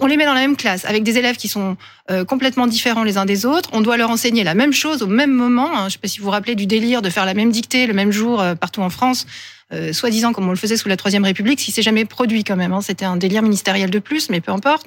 on, 0.00 0.06
les 0.06 0.16
met 0.16 0.24
dans 0.24 0.34
la 0.34 0.40
même 0.40 0.56
classe 0.56 0.84
avec 0.84 1.02
des 1.02 1.18
élèves 1.18 1.36
qui 1.36 1.48
sont 1.48 1.76
euh, 2.10 2.24
complètement 2.24 2.66
différents 2.66 3.04
les 3.04 3.18
uns 3.18 3.24
des 3.24 3.46
autres. 3.46 3.68
On 3.72 3.80
doit 3.80 3.96
leur 3.96 4.10
enseigner 4.10 4.44
la 4.44 4.54
même 4.54 4.72
chose 4.72 5.02
au 5.02 5.06
même 5.06 5.32
moment. 5.32 5.68
Hein. 5.70 5.80
Je 5.80 5.84
ne 5.84 5.90
sais 5.90 5.98
pas 5.98 6.08
si 6.08 6.18
vous 6.18 6.24
vous 6.24 6.30
rappelez 6.30 6.54
du 6.54 6.66
délire 6.66 7.02
de 7.02 7.10
faire 7.10 7.26
la 7.26 7.34
même 7.34 7.50
dictée 7.50 7.86
le 7.86 7.94
même 7.94 8.12
jour 8.12 8.40
euh, 8.40 8.54
partout 8.54 8.82
en 8.82 8.90
France. 8.90 9.26
Euh, 9.72 9.92
soi-disant 9.92 10.32
comme 10.32 10.48
on 10.48 10.50
le 10.50 10.56
faisait 10.56 10.76
sous 10.76 10.88
la 10.88 10.96
Troisième 10.96 11.24
République, 11.24 11.60
si 11.60 11.70
c'est 11.70 11.82
jamais 11.82 12.04
produit 12.04 12.42
quand 12.42 12.56
même. 12.56 12.72
Hein. 12.72 12.80
C'était 12.80 13.04
un 13.04 13.16
délire 13.16 13.42
ministériel 13.42 13.88
de 13.88 13.98
plus, 14.00 14.28
mais 14.28 14.40
peu 14.40 14.50
importe. 14.50 14.86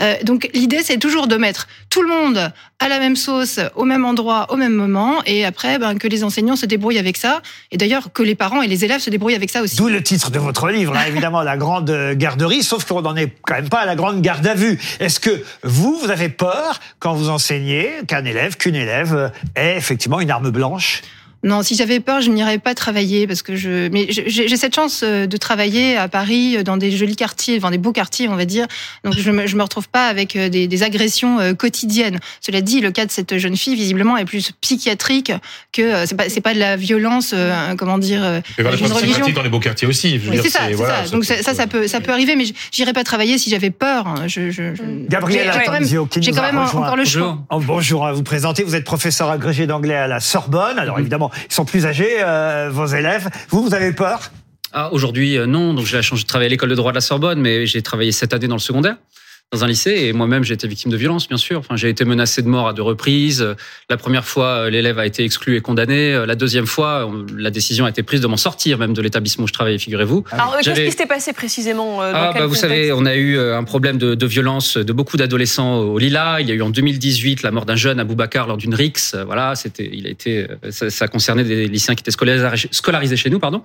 Euh, 0.00 0.14
donc 0.22 0.48
l'idée, 0.54 0.82
c'est 0.84 0.98
toujours 0.98 1.26
de 1.26 1.36
mettre 1.36 1.66
tout 1.88 2.02
le 2.02 2.08
monde 2.08 2.52
à 2.78 2.88
la 2.88 3.00
même 3.00 3.16
sauce, 3.16 3.58
au 3.74 3.84
même 3.84 4.04
endroit, 4.04 4.46
au 4.50 4.56
même 4.56 4.72
moment, 4.72 5.20
et 5.26 5.44
après, 5.44 5.78
ben, 5.78 5.98
que 5.98 6.06
les 6.06 6.22
enseignants 6.22 6.54
se 6.54 6.64
débrouillent 6.64 6.98
avec 6.98 7.16
ça, 7.16 7.42
et 7.72 7.76
d'ailleurs 7.76 8.12
que 8.12 8.22
les 8.22 8.36
parents 8.36 8.62
et 8.62 8.68
les 8.68 8.84
élèves 8.84 9.00
se 9.00 9.10
débrouillent 9.10 9.34
avec 9.34 9.50
ça 9.50 9.62
aussi. 9.62 9.76
D'où 9.76 9.88
le 9.88 10.02
titre 10.02 10.30
de 10.30 10.38
votre 10.38 10.68
livre, 10.70 10.96
hein, 10.96 11.04
évidemment, 11.08 11.42
la 11.42 11.56
grande 11.56 11.90
garderie, 12.14 12.62
sauf 12.62 12.84
qu'on 12.84 13.02
n'en 13.02 13.16
est 13.16 13.32
quand 13.42 13.54
même 13.54 13.68
pas 13.68 13.80
à 13.80 13.86
la 13.86 13.96
grande 13.96 14.22
garde 14.22 14.46
à 14.46 14.54
vue. 14.54 14.78
Est-ce 15.00 15.18
que 15.18 15.42
vous, 15.64 15.98
vous 15.98 16.10
avez 16.10 16.28
peur 16.28 16.78
quand 17.00 17.14
vous 17.14 17.30
enseignez 17.30 17.90
qu'un 18.06 18.24
élève, 18.24 18.56
qu'une 18.56 18.76
élève 18.76 19.32
ait 19.56 19.76
effectivement 19.76 20.20
une 20.20 20.30
arme 20.30 20.50
blanche? 20.50 21.02
Non, 21.42 21.62
si 21.62 21.74
j'avais 21.74 22.00
peur, 22.00 22.20
je 22.20 22.30
n'irais 22.30 22.58
pas 22.58 22.74
travailler 22.74 23.26
parce 23.26 23.40
que 23.42 23.56
je. 23.56 23.88
Mais 23.88 24.06
j'ai 24.10 24.28
j'ai 24.28 24.56
cette 24.58 24.74
chance 24.74 25.00
euh, 25.02 25.26
de 25.26 25.36
travailler 25.38 25.96
à 25.96 26.06
Paris 26.06 26.56
euh, 26.58 26.62
dans 26.62 26.76
des 26.76 26.90
jolis 26.90 27.16
quartiers, 27.16 27.58
dans 27.60 27.70
des 27.70 27.78
beaux 27.78 27.92
quartiers, 27.92 28.28
on 28.28 28.36
va 28.36 28.44
dire. 28.44 28.66
Donc 29.04 29.14
je 29.16 29.30
me, 29.30 29.46
je 29.46 29.56
me 29.56 29.62
retrouve 29.62 29.88
pas 29.88 30.08
avec 30.08 30.36
euh, 30.36 30.50
des, 30.50 30.66
des 30.68 30.82
agressions 30.82 31.40
euh, 31.40 31.54
quotidiennes. 31.54 32.18
Cela 32.42 32.60
dit, 32.60 32.80
le 32.82 32.90
cas 32.90 33.06
de 33.06 33.10
cette 33.10 33.38
jeune 33.38 33.56
fille 33.56 33.74
visiblement 33.74 34.18
est 34.18 34.26
plus 34.26 34.52
psychiatrique 34.60 35.32
que 35.72 35.80
euh, 35.82 36.04
c'est 36.06 36.14
pas 36.16 36.28
c'est 36.28 36.42
pas 36.42 36.52
de 36.52 36.58
la 36.58 36.76
violence. 36.76 37.32
euh, 37.34 37.74
comment 37.76 37.96
dire 37.98 38.22
euh, 38.22 38.40
problèmes 38.58 38.92
religion. 38.92 39.28
dans 39.34 39.42
les 39.42 39.48
beaux 39.48 39.60
quartiers 39.60 39.88
aussi. 39.88 40.20
Oui, 40.28 40.38
c'est 40.42 40.50
ça, 40.50 40.60
voilà, 40.74 41.06
ça. 41.06 41.10
Donc 41.10 41.24
ça, 41.24 41.42
ça, 41.42 41.54
ça 41.54 41.66
peut, 41.66 41.86
ça 41.86 42.00
peut 42.00 42.12
arriver, 42.12 42.36
mais 42.36 42.44
j'irais 42.72 42.92
pas 42.92 43.02
travailler 43.04 43.38
si 43.38 43.48
j'avais 43.48 43.70
peur. 43.70 44.06
hein. 44.06 44.26
Je, 44.26 44.50
je, 44.50 44.74
je- 44.74 44.82
Gabriel 45.08 45.46
j'ai- 45.46 45.58
j'ai 45.58 45.64
quand 45.64 45.72
même, 45.72 45.82
Atanzio, 45.82 46.06
qui 46.06 46.22
j'ai 46.22 46.30
nous 46.32 46.36
quand 46.36 46.42
a 46.42 46.52
même 46.52 46.60
rejoint. 46.62 46.82
encore 46.82 46.96
le 46.96 47.04
choix. 47.06 47.22
Bonjour. 47.22 47.44
Oh, 47.50 47.60
bonjour 47.66 48.06
à 48.06 48.12
vous 48.12 48.22
présenter. 48.22 48.62
Vous 48.62 48.74
êtes 48.74 48.84
professeur 48.84 49.30
agrégé 49.30 49.66
d'anglais 49.66 49.94
à 49.96 50.06
la 50.06 50.20
Sorbonne. 50.20 50.78
Alors 50.78 50.98
évidemment, 50.98 51.29
ils 51.48 51.54
sont 51.54 51.64
plus 51.64 51.86
âgés, 51.86 52.18
euh, 52.20 52.70
vos 52.72 52.86
élèves. 52.86 53.28
Vous, 53.48 53.62
vous 53.62 53.74
avez 53.74 53.92
peur? 53.92 54.30
Ah, 54.72 54.92
aujourd'hui, 54.92 55.36
euh, 55.36 55.46
non. 55.46 55.74
Donc, 55.74 55.86
j'ai 55.86 55.96
la 55.96 56.02
de 56.22 56.26
travailler 56.26 56.46
à 56.46 56.50
l'école 56.50 56.70
de 56.70 56.74
droit 56.74 56.92
de 56.92 56.96
la 56.96 57.00
Sorbonne, 57.00 57.40
mais 57.40 57.66
j'ai 57.66 57.82
travaillé 57.82 58.12
cette 58.12 58.32
année 58.32 58.46
dans 58.46 58.54
le 58.54 58.60
secondaire, 58.60 58.96
dans 59.52 59.64
un 59.64 59.66
lycée, 59.66 60.02
et 60.04 60.12
moi-même, 60.12 60.44
j'ai 60.44 60.54
été 60.54 60.68
victime 60.68 60.92
de 60.92 60.96
violence, 60.96 61.26
bien 61.26 61.36
sûr. 61.36 61.58
Enfin, 61.58 61.74
j'ai 61.74 61.88
été 61.88 62.04
menacé 62.04 62.40
de 62.40 62.46
mort 62.46 62.68
à 62.68 62.72
deux 62.72 62.82
reprises. 62.82 63.44
La 63.88 63.96
première 63.96 64.24
fois, 64.24 64.46
euh, 64.46 64.70
l'élève 64.70 65.00
a 65.00 65.06
été 65.06 65.24
exclu 65.24 65.56
et 65.56 65.60
condamné. 65.60 66.14
Euh, 66.14 66.24
La 66.24 66.36
deuxième 66.36 66.66
fois, 66.66 67.10
la 67.36 67.50
décision 67.50 67.84
a 67.84 67.90
été 67.90 68.04
prise 68.04 68.20
de 68.20 68.28
m'en 68.28 68.36
sortir, 68.36 68.78
même 68.78 68.92
de 68.92 69.02
l'établissement 69.02 69.44
où 69.44 69.48
je 69.48 69.52
travaillais, 69.52 69.78
figurez-vous. 69.78 70.22
Alors, 70.30 70.54
euh, 70.54 70.58
qu'est-ce 70.62 70.80
qui 70.80 70.90
s'était 70.92 71.06
passé 71.06 71.32
précisément 71.32 71.96
dans 71.96 72.02
Ah, 72.02 72.32
bah, 72.32 72.46
vous 72.46 72.54
savez, 72.54 72.92
on 72.92 73.04
a 73.04 73.16
eu 73.16 73.40
un 73.40 73.64
problème 73.64 73.98
de, 73.98 74.14
de 74.14 74.26
violence 74.26 74.76
de 74.76 74.92
beaucoup 74.92 75.16
d'adolescents 75.16 75.78
au 75.78 75.98
Lila. 75.98 76.40
Il 76.40 76.48
y 76.48 76.52
a 76.52 76.54
eu 76.54 76.62
en 76.62 76.70
2018 76.70 77.42
la 77.42 77.50
mort 77.50 77.66
d'un 77.66 77.74
jeune 77.74 77.98
à 77.98 78.04
Boubacar 78.04 78.46
lors 78.46 78.56
d'une 78.56 78.76
rixe. 78.76 79.16
Voilà, 79.26 79.56
c'était, 79.56 79.90
il 79.92 80.06
a 80.06 80.10
été, 80.10 80.46
ça, 80.70 80.90
ça 80.90 81.08
concernait 81.08 81.42
des 81.42 81.66
lycéens 81.66 81.96
qui 81.96 82.02
étaient 82.02 82.12
scolarisés, 82.12 82.68
scolarisés 82.70 83.16
chez 83.16 83.30
nous, 83.30 83.40
pardon. 83.40 83.64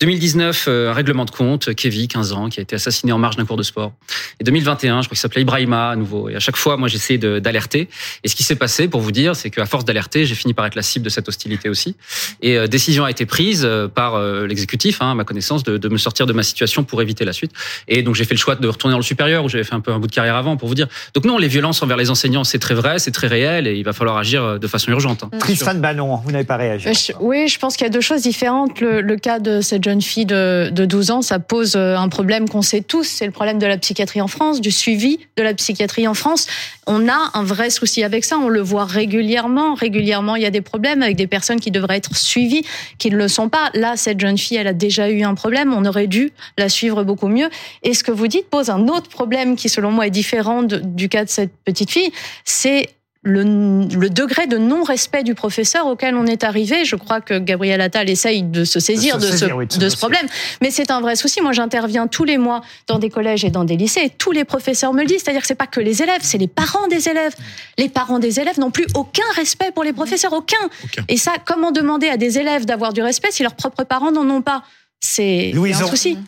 2019, 0.00 0.66
euh, 0.68 0.90
un 0.90 0.92
règlement 0.92 1.24
de 1.24 1.30
compte, 1.30 1.74
Kevin, 1.74 2.06
15 2.06 2.32
ans, 2.32 2.48
qui 2.48 2.60
a 2.60 2.62
été 2.62 2.76
assassiné 2.76 3.10
en 3.12 3.18
marge 3.18 3.36
d'un 3.36 3.44
cours 3.44 3.56
de 3.56 3.62
sport. 3.62 3.92
Et 4.38 4.44
2021, 4.44 5.02
je 5.02 5.08
crois 5.08 5.14
qu'il 5.14 5.18
s'appelait 5.24 5.42
Ibrahima 5.42 5.90
à 5.90 5.96
nouveau. 5.96 6.28
Et 6.28 6.36
à 6.36 6.40
chaque 6.40 6.56
fois, 6.56 6.76
moi, 6.76 6.88
j'essayais 6.88 7.18
de- 7.18 7.38
d'alerter. 7.38 7.88
Et 8.22 8.28
ce 8.28 8.34
qui 8.36 8.42
s'est 8.42 8.56
passé, 8.56 8.88
pour 8.88 9.00
vous 9.00 9.12
dire, 9.12 9.34
c'est 9.36 9.50
qu'à 9.50 9.66
force 9.66 9.84
d'alerter, 9.84 10.24
j'ai 10.26 10.34
fini 10.34 10.54
par 10.54 10.66
être 10.66 10.74
la 10.74 10.82
cible 10.82 11.04
de 11.04 11.10
cette 11.10 11.28
hostilité 11.28 11.68
aussi. 11.68 11.96
Et 12.42 12.56
euh, 12.56 12.66
décision 12.66 13.04
a 13.04 13.10
été 13.10 13.26
prise 13.26 13.62
euh, 13.64 13.88
par 13.88 14.14
euh, 14.14 14.46
l'exécutif, 14.46 15.00
hein, 15.02 15.10
à 15.12 15.14
ma 15.14 15.24
connaissance, 15.24 15.62
de, 15.64 15.76
de 15.78 15.88
me 15.88 15.96
sortir 15.96 16.26
de 16.26 16.32
ma 16.32 16.42
situation 16.42 16.84
pour 16.84 17.00
éviter 17.02 17.24
la 17.24 17.32
suite. 17.32 17.52
Et 17.88 18.02
donc 18.02 18.14
j'ai 18.14 18.24
fait 18.24 18.34
le 18.34 18.38
choix 18.38 18.54
de 18.54 18.68
retourner 18.68 18.92
dans 18.92 18.98
le 18.98 19.04
supérieur 19.04 19.44
où 19.44 19.48
j'avais 19.48 19.64
fait 19.64 19.74
un 19.74 19.80
peu 19.80 19.92
un 19.92 19.98
bout 19.98 20.06
de 20.06 20.12
carrière 20.14 20.36
avant 20.36 20.56
pour 20.56 20.68
vous 20.68 20.74
dire. 20.74 20.88
Donc 21.14 21.24
non, 21.24 21.38
les 21.38 21.48
violences 21.48 21.82
envers 21.82 21.96
les 21.96 22.10
enseignants, 22.10 22.44
c'est 22.44 22.58
très 22.58 22.74
vrai, 22.74 22.98
c'est 22.98 23.10
très 23.10 23.26
réel 23.26 23.66
et 23.66 23.74
il 23.76 23.84
va 23.84 23.92
falloir 23.92 24.16
agir 24.18 24.42
euh, 24.44 24.58
de 24.58 24.66
façon 24.66 24.90
urgente. 24.90 25.24
hein. 25.24 25.30
Tristan 25.38 25.74
Bannon, 25.76 26.16
vous 26.24 26.30
n'avez 26.32 26.44
pas 26.44 26.56
réagi. 26.56 26.88
Euh, 26.88 26.92
je- 26.92 27.12
Oui, 27.20 27.48
je 27.48 27.58
pense 27.58 27.76
qu'il 27.76 27.84
y 27.86 27.88
a 27.88 27.92
deux 27.92 28.00
choses 28.00 28.22
différentes. 28.22 28.80
Le, 28.80 29.00
le 29.00 29.16
cas 29.16 29.38
de 29.38 29.60
cette 29.60 29.82
jeune 29.84 30.02
fille 30.02 30.26
de, 30.26 30.70
de 30.70 30.84
12 30.84 31.10
ans, 31.10 31.22
ça 31.22 31.38
pose 31.38 31.76
un 31.76 32.08
problème 32.08 32.48
qu'on 32.48 32.62
sait 32.62 32.82
tous, 32.82 33.04
c'est 33.04 33.26
le 33.26 33.32
problème 33.32 33.58
de 33.58 33.66
la 33.66 33.78
psychiatrie 33.78 34.20
en 34.20 34.28
France, 34.28 34.60
du 34.60 34.70
suivi 34.70 35.13
de 35.36 35.42
la 35.42 35.54
psychiatrie 35.54 36.06
en 36.08 36.14
France. 36.14 36.46
On 36.86 37.08
a 37.08 37.30
un 37.34 37.42
vrai 37.42 37.70
souci 37.70 38.02
avec 38.02 38.24
ça, 38.24 38.38
on 38.38 38.48
le 38.48 38.60
voit 38.60 38.84
régulièrement. 38.84 39.74
Régulièrement, 39.74 40.36
il 40.36 40.42
y 40.42 40.46
a 40.46 40.50
des 40.50 40.60
problèmes 40.60 41.02
avec 41.02 41.16
des 41.16 41.26
personnes 41.26 41.60
qui 41.60 41.70
devraient 41.70 41.96
être 41.96 42.16
suivies, 42.16 42.64
qui 42.98 43.10
ne 43.10 43.16
le 43.16 43.28
sont 43.28 43.48
pas. 43.48 43.70
Là, 43.74 43.96
cette 43.96 44.20
jeune 44.20 44.38
fille, 44.38 44.56
elle 44.56 44.66
a 44.66 44.72
déjà 44.72 45.10
eu 45.10 45.22
un 45.22 45.34
problème, 45.34 45.72
on 45.72 45.84
aurait 45.84 46.06
dû 46.06 46.32
la 46.58 46.68
suivre 46.68 47.04
beaucoup 47.04 47.28
mieux. 47.28 47.48
Et 47.82 47.94
ce 47.94 48.04
que 48.04 48.12
vous 48.12 48.28
dites 48.28 48.48
pose 48.48 48.70
un 48.70 48.88
autre 48.88 49.08
problème 49.08 49.56
qui, 49.56 49.68
selon 49.68 49.90
moi, 49.90 50.06
est 50.06 50.10
différent 50.10 50.62
du 50.62 51.08
cas 51.08 51.24
de 51.24 51.30
cette 51.30 51.52
petite 51.64 51.90
fille, 51.90 52.12
c'est 52.44 52.88
le, 53.24 53.42
le 53.42 54.10
degré 54.10 54.46
de 54.46 54.58
non-respect 54.58 55.22
du 55.22 55.34
professeur 55.34 55.86
auquel 55.86 56.14
on 56.14 56.26
est 56.26 56.44
arrivé. 56.44 56.84
Je 56.84 56.94
crois 56.96 57.20
que 57.20 57.38
Gabriel 57.38 57.80
Attal 57.80 58.08
essaye 58.10 58.42
de 58.42 58.64
se 58.64 58.78
saisir 58.80 59.16
De 59.16 59.22
se 59.22 59.32
ce, 59.32 59.36
saisir, 59.38 59.56
oui, 59.56 59.66
de 59.66 59.72
ce 59.72 59.78
de 59.78 59.88
ce 59.88 59.94
dossier. 59.94 59.98
problème. 59.98 60.26
Mais 60.60 60.70
c'est 60.70 60.90
un 60.90 61.00
vrai 61.00 61.16
souci. 61.16 61.40
Moi, 61.40 61.52
j'interviens 61.52 62.06
tous 62.06 62.24
les 62.24 62.38
mois 62.38 62.60
dans 62.86 62.98
des 62.98 63.08
collèges 63.10 63.44
et 63.44 63.50
dans 63.50 63.64
des 63.64 63.76
lycées 63.76 64.02
et 64.04 64.10
tous 64.10 64.30
les 64.30 64.44
professeurs 64.44 64.92
me 64.92 65.00
le 65.00 65.06
disent. 65.06 65.22
C'est-à-dire 65.24 65.40
que 65.40 65.46
c'est 65.46 65.54
pas 65.54 65.66
que 65.66 65.80
les 65.80 66.02
élèves, 66.02 66.20
c'est 66.22 66.38
les 66.38 66.48
parents 66.48 66.86
des 66.88 67.08
élèves. 67.08 67.34
Les 67.78 67.88
parents 67.88 68.18
des 68.18 68.38
élèves 68.40 68.58
n'ont 68.60 68.70
plus 68.70 68.86
aucun 68.94 69.22
respect 69.34 69.70
pour 69.74 69.84
les 69.84 69.92
professeurs, 69.94 70.32
aucun. 70.34 70.56
Aucun. 70.84 71.04
Et 71.08 71.16
ça, 71.16 71.32
comment 71.44 71.72
demander 71.72 72.08
à 72.08 72.16
des 72.18 72.38
élèves 72.38 72.66
d'avoir 72.66 72.92
du 72.92 73.02
respect 73.02 73.28
si 73.30 73.42
leurs 73.42 73.54
propres 73.56 73.84
parents 73.84 74.12
n'en 74.12 74.28
ont 74.28 74.42
pas? 74.42 74.62
C'est 75.00 75.52
un 75.56 75.86
souci. 75.86 76.18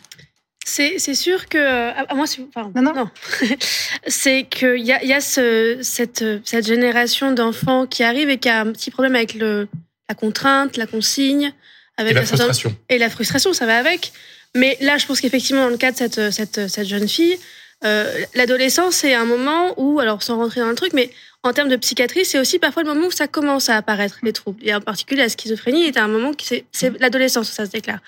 C'est 0.69 0.99
c'est 0.99 1.15
sûr 1.15 1.47
que 1.47 1.57
à, 1.57 2.01
à 2.09 2.13
moi 2.13 2.27
c'est 2.27 2.41
pardon, 2.51 2.81
Non, 2.81 2.93
non. 2.93 3.09
c'est 4.07 4.45
qu'il 4.49 4.79
y 4.85 4.91
a, 4.91 5.01
il 5.01 5.07
y 5.07 5.13
a 5.13 5.21
ce, 5.21 5.77
cette 5.81 6.25
cette 6.43 6.67
génération 6.67 7.31
d'enfants 7.31 7.87
qui 7.87 8.03
arrivent 8.03 8.29
et 8.29 8.37
qui 8.37 8.49
a 8.49 8.59
un 8.59 8.73
petit 8.73 8.91
problème 8.91 9.15
avec 9.15 9.33
le 9.33 9.69
la 10.09 10.15
contrainte, 10.15 10.75
la 10.75 10.85
consigne, 10.85 11.53
avec 11.95 12.11
Et 12.11 12.15
la 12.15 12.25
frustration. 12.25 12.75
et 12.89 12.97
la 12.97 13.09
frustration, 13.09 13.53
ça 13.53 13.65
va 13.65 13.77
avec. 13.77 14.11
Mais 14.55 14.77
là, 14.81 14.97
je 14.97 15.05
pense 15.05 15.21
qu'effectivement, 15.21 15.63
dans 15.63 15.69
le 15.69 15.77
cas 15.77 15.91
de 15.93 15.97
cette, 15.97 16.31
cette, 16.31 16.67
cette 16.67 16.87
jeune 16.87 17.07
fille, 17.07 17.37
euh, 17.85 18.11
l'adolescence, 18.33 18.95
c'est 18.95 19.13
un 19.13 19.25
moment 19.25 19.73
où, 19.77 19.99
alors 19.99 20.21
sans 20.23 20.37
rentrer 20.37 20.61
dans 20.61 20.69
le 20.69 20.75
truc, 20.75 20.93
mais 20.93 21.09
en 21.43 21.53
termes 21.53 21.69
de 21.69 21.75
psychiatrie, 21.77 22.25
c'est 22.25 22.39
aussi 22.39 22.59
parfois 22.59 22.83
le 22.83 22.89
moment 22.93 23.07
où 23.07 23.11
ça 23.11 23.27
commence 23.27 23.69
à 23.69 23.77
apparaître, 23.77 24.17
les 24.23 24.33
troubles. 24.33 24.59
Et 24.63 24.73
en 24.73 24.81
particulier, 24.81 25.21
la 25.21 25.29
schizophrénie 25.29 25.85
est 25.85 25.97
un 25.97 26.07
moment 26.07 26.33
qui, 26.33 26.45
c'est, 26.45 26.65
c'est 26.71 26.99
l'adolescence 26.99 27.49
où 27.49 27.53
ça 27.53 27.65
se 27.65 27.71
déclare. 27.71 27.99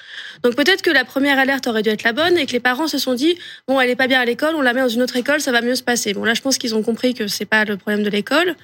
Donc 0.43 0.55
peut-être 0.55 0.81
que 0.81 0.89
la 0.89 1.05
première 1.05 1.39
alerte 1.39 1.67
aurait 1.67 1.83
dû 1.83 1.89
être 1.89 2.03
la 2.03 2.11
bonne 2.11 2.37
et 2.37 2.45
que 2.45 2.51
les 2.51 2.59
parents 2.59 2.87
se 2.87 2.97
sont 2.97 3.13
dit, 3.13 3.37
bon, 3.67 3.79
elle 3.79 3.89
est 3.89 3.95
pas 3.95 4.07
bien 4.07 4.19
à 4.19 4.25
l'école, 4.25 4.55
on 4.55 4.61
la 4.61 4.73
met 4.73 4.81
dans 4.81 4.89
une 4.89 5.01
autre 5.01 5.15
école, 5.15 5.39
ça 5.39 5.51
va 5.51 5.61
mieux 5.61 5.75
se 5.75 5.83
passer. 5.83 6.13
Bon, 6.13 6.25
là, 6.25 6.33
je 6.33 6.41
pense 6.41 6.57
qu'ils 6.57 6.75
ont 6.75 6.83
compris 6.83 7.13
que 7.13 7.27
c'est 7.27 7.45
pas 7.45 7.63
le 7.65 7.77
problème 7.77 8.03
de 8.03 8.09
l'école. 8.09 8.55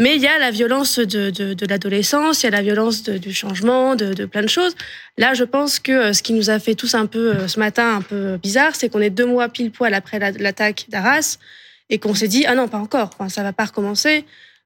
Mais 0.00 0.14
il 0.14 0.22
y 0.22 0.28
a 0.28 0.38
la 0.38 0.52
violence 0.52 1.00
de, 1.00 1.30
de, 1.30 1.54
de 1.54 1.66
l'adolescence, 1.66 2.42
il 2.42 2.46
y 2.46 2.48
a 2.48 2.52
la 2.52 2.62
violence 2.62 3.02
de- 3.02 3.18
du 3.18 3.34
changement, 3.34 3.96
de, 3.96 4.26
plein 4.26 4.42
de 4.42 4.48
choses. 4.48 4.74
Là, 5.16 5.34
je 5.34 5.42
pense 5.42 5.80
que 5.80 5.90
euh, 5.90 6.12
ce 6.12 6.22
qui 6.22 6.34
nous 6.34 6.50
a 6.50 6.60
fait 6.60 6.76
tous 6.76 6.94
un 6.94 7.06
peu 7.06 7.34
euh, 7.34 7.48
ce 7.48 7.58
matin 7.58 7.96
un 7.96 8.02
peu 8.02 8.36
bizarre, 8.36 8.76
c'est 8.76 8.88
qu'on 8.90 9.00
est 9.00 9.10
deux 9.10 9.26
mois 9.26 9.48
pile 9.48 9.72
poil 9.72 9.92
après 9.94 10.20
la- 10.20 10.30
l'attaque 10.30 10.86
d'Arras 10.88 11.38
et 11.90 11.98
qu'on 11.98 12.14
s'est 12.14 12.28
dit 12.28 12.44
ah 12.46 12.54
non 12.54 12.68
pas 12.68 12.78
encore, 12.78 13.10
enfin, 13.18 13.28
ça 13.28 13.42
va 13.42 13.52
pas 13.52 13.64
recommencer. 13.66 14.24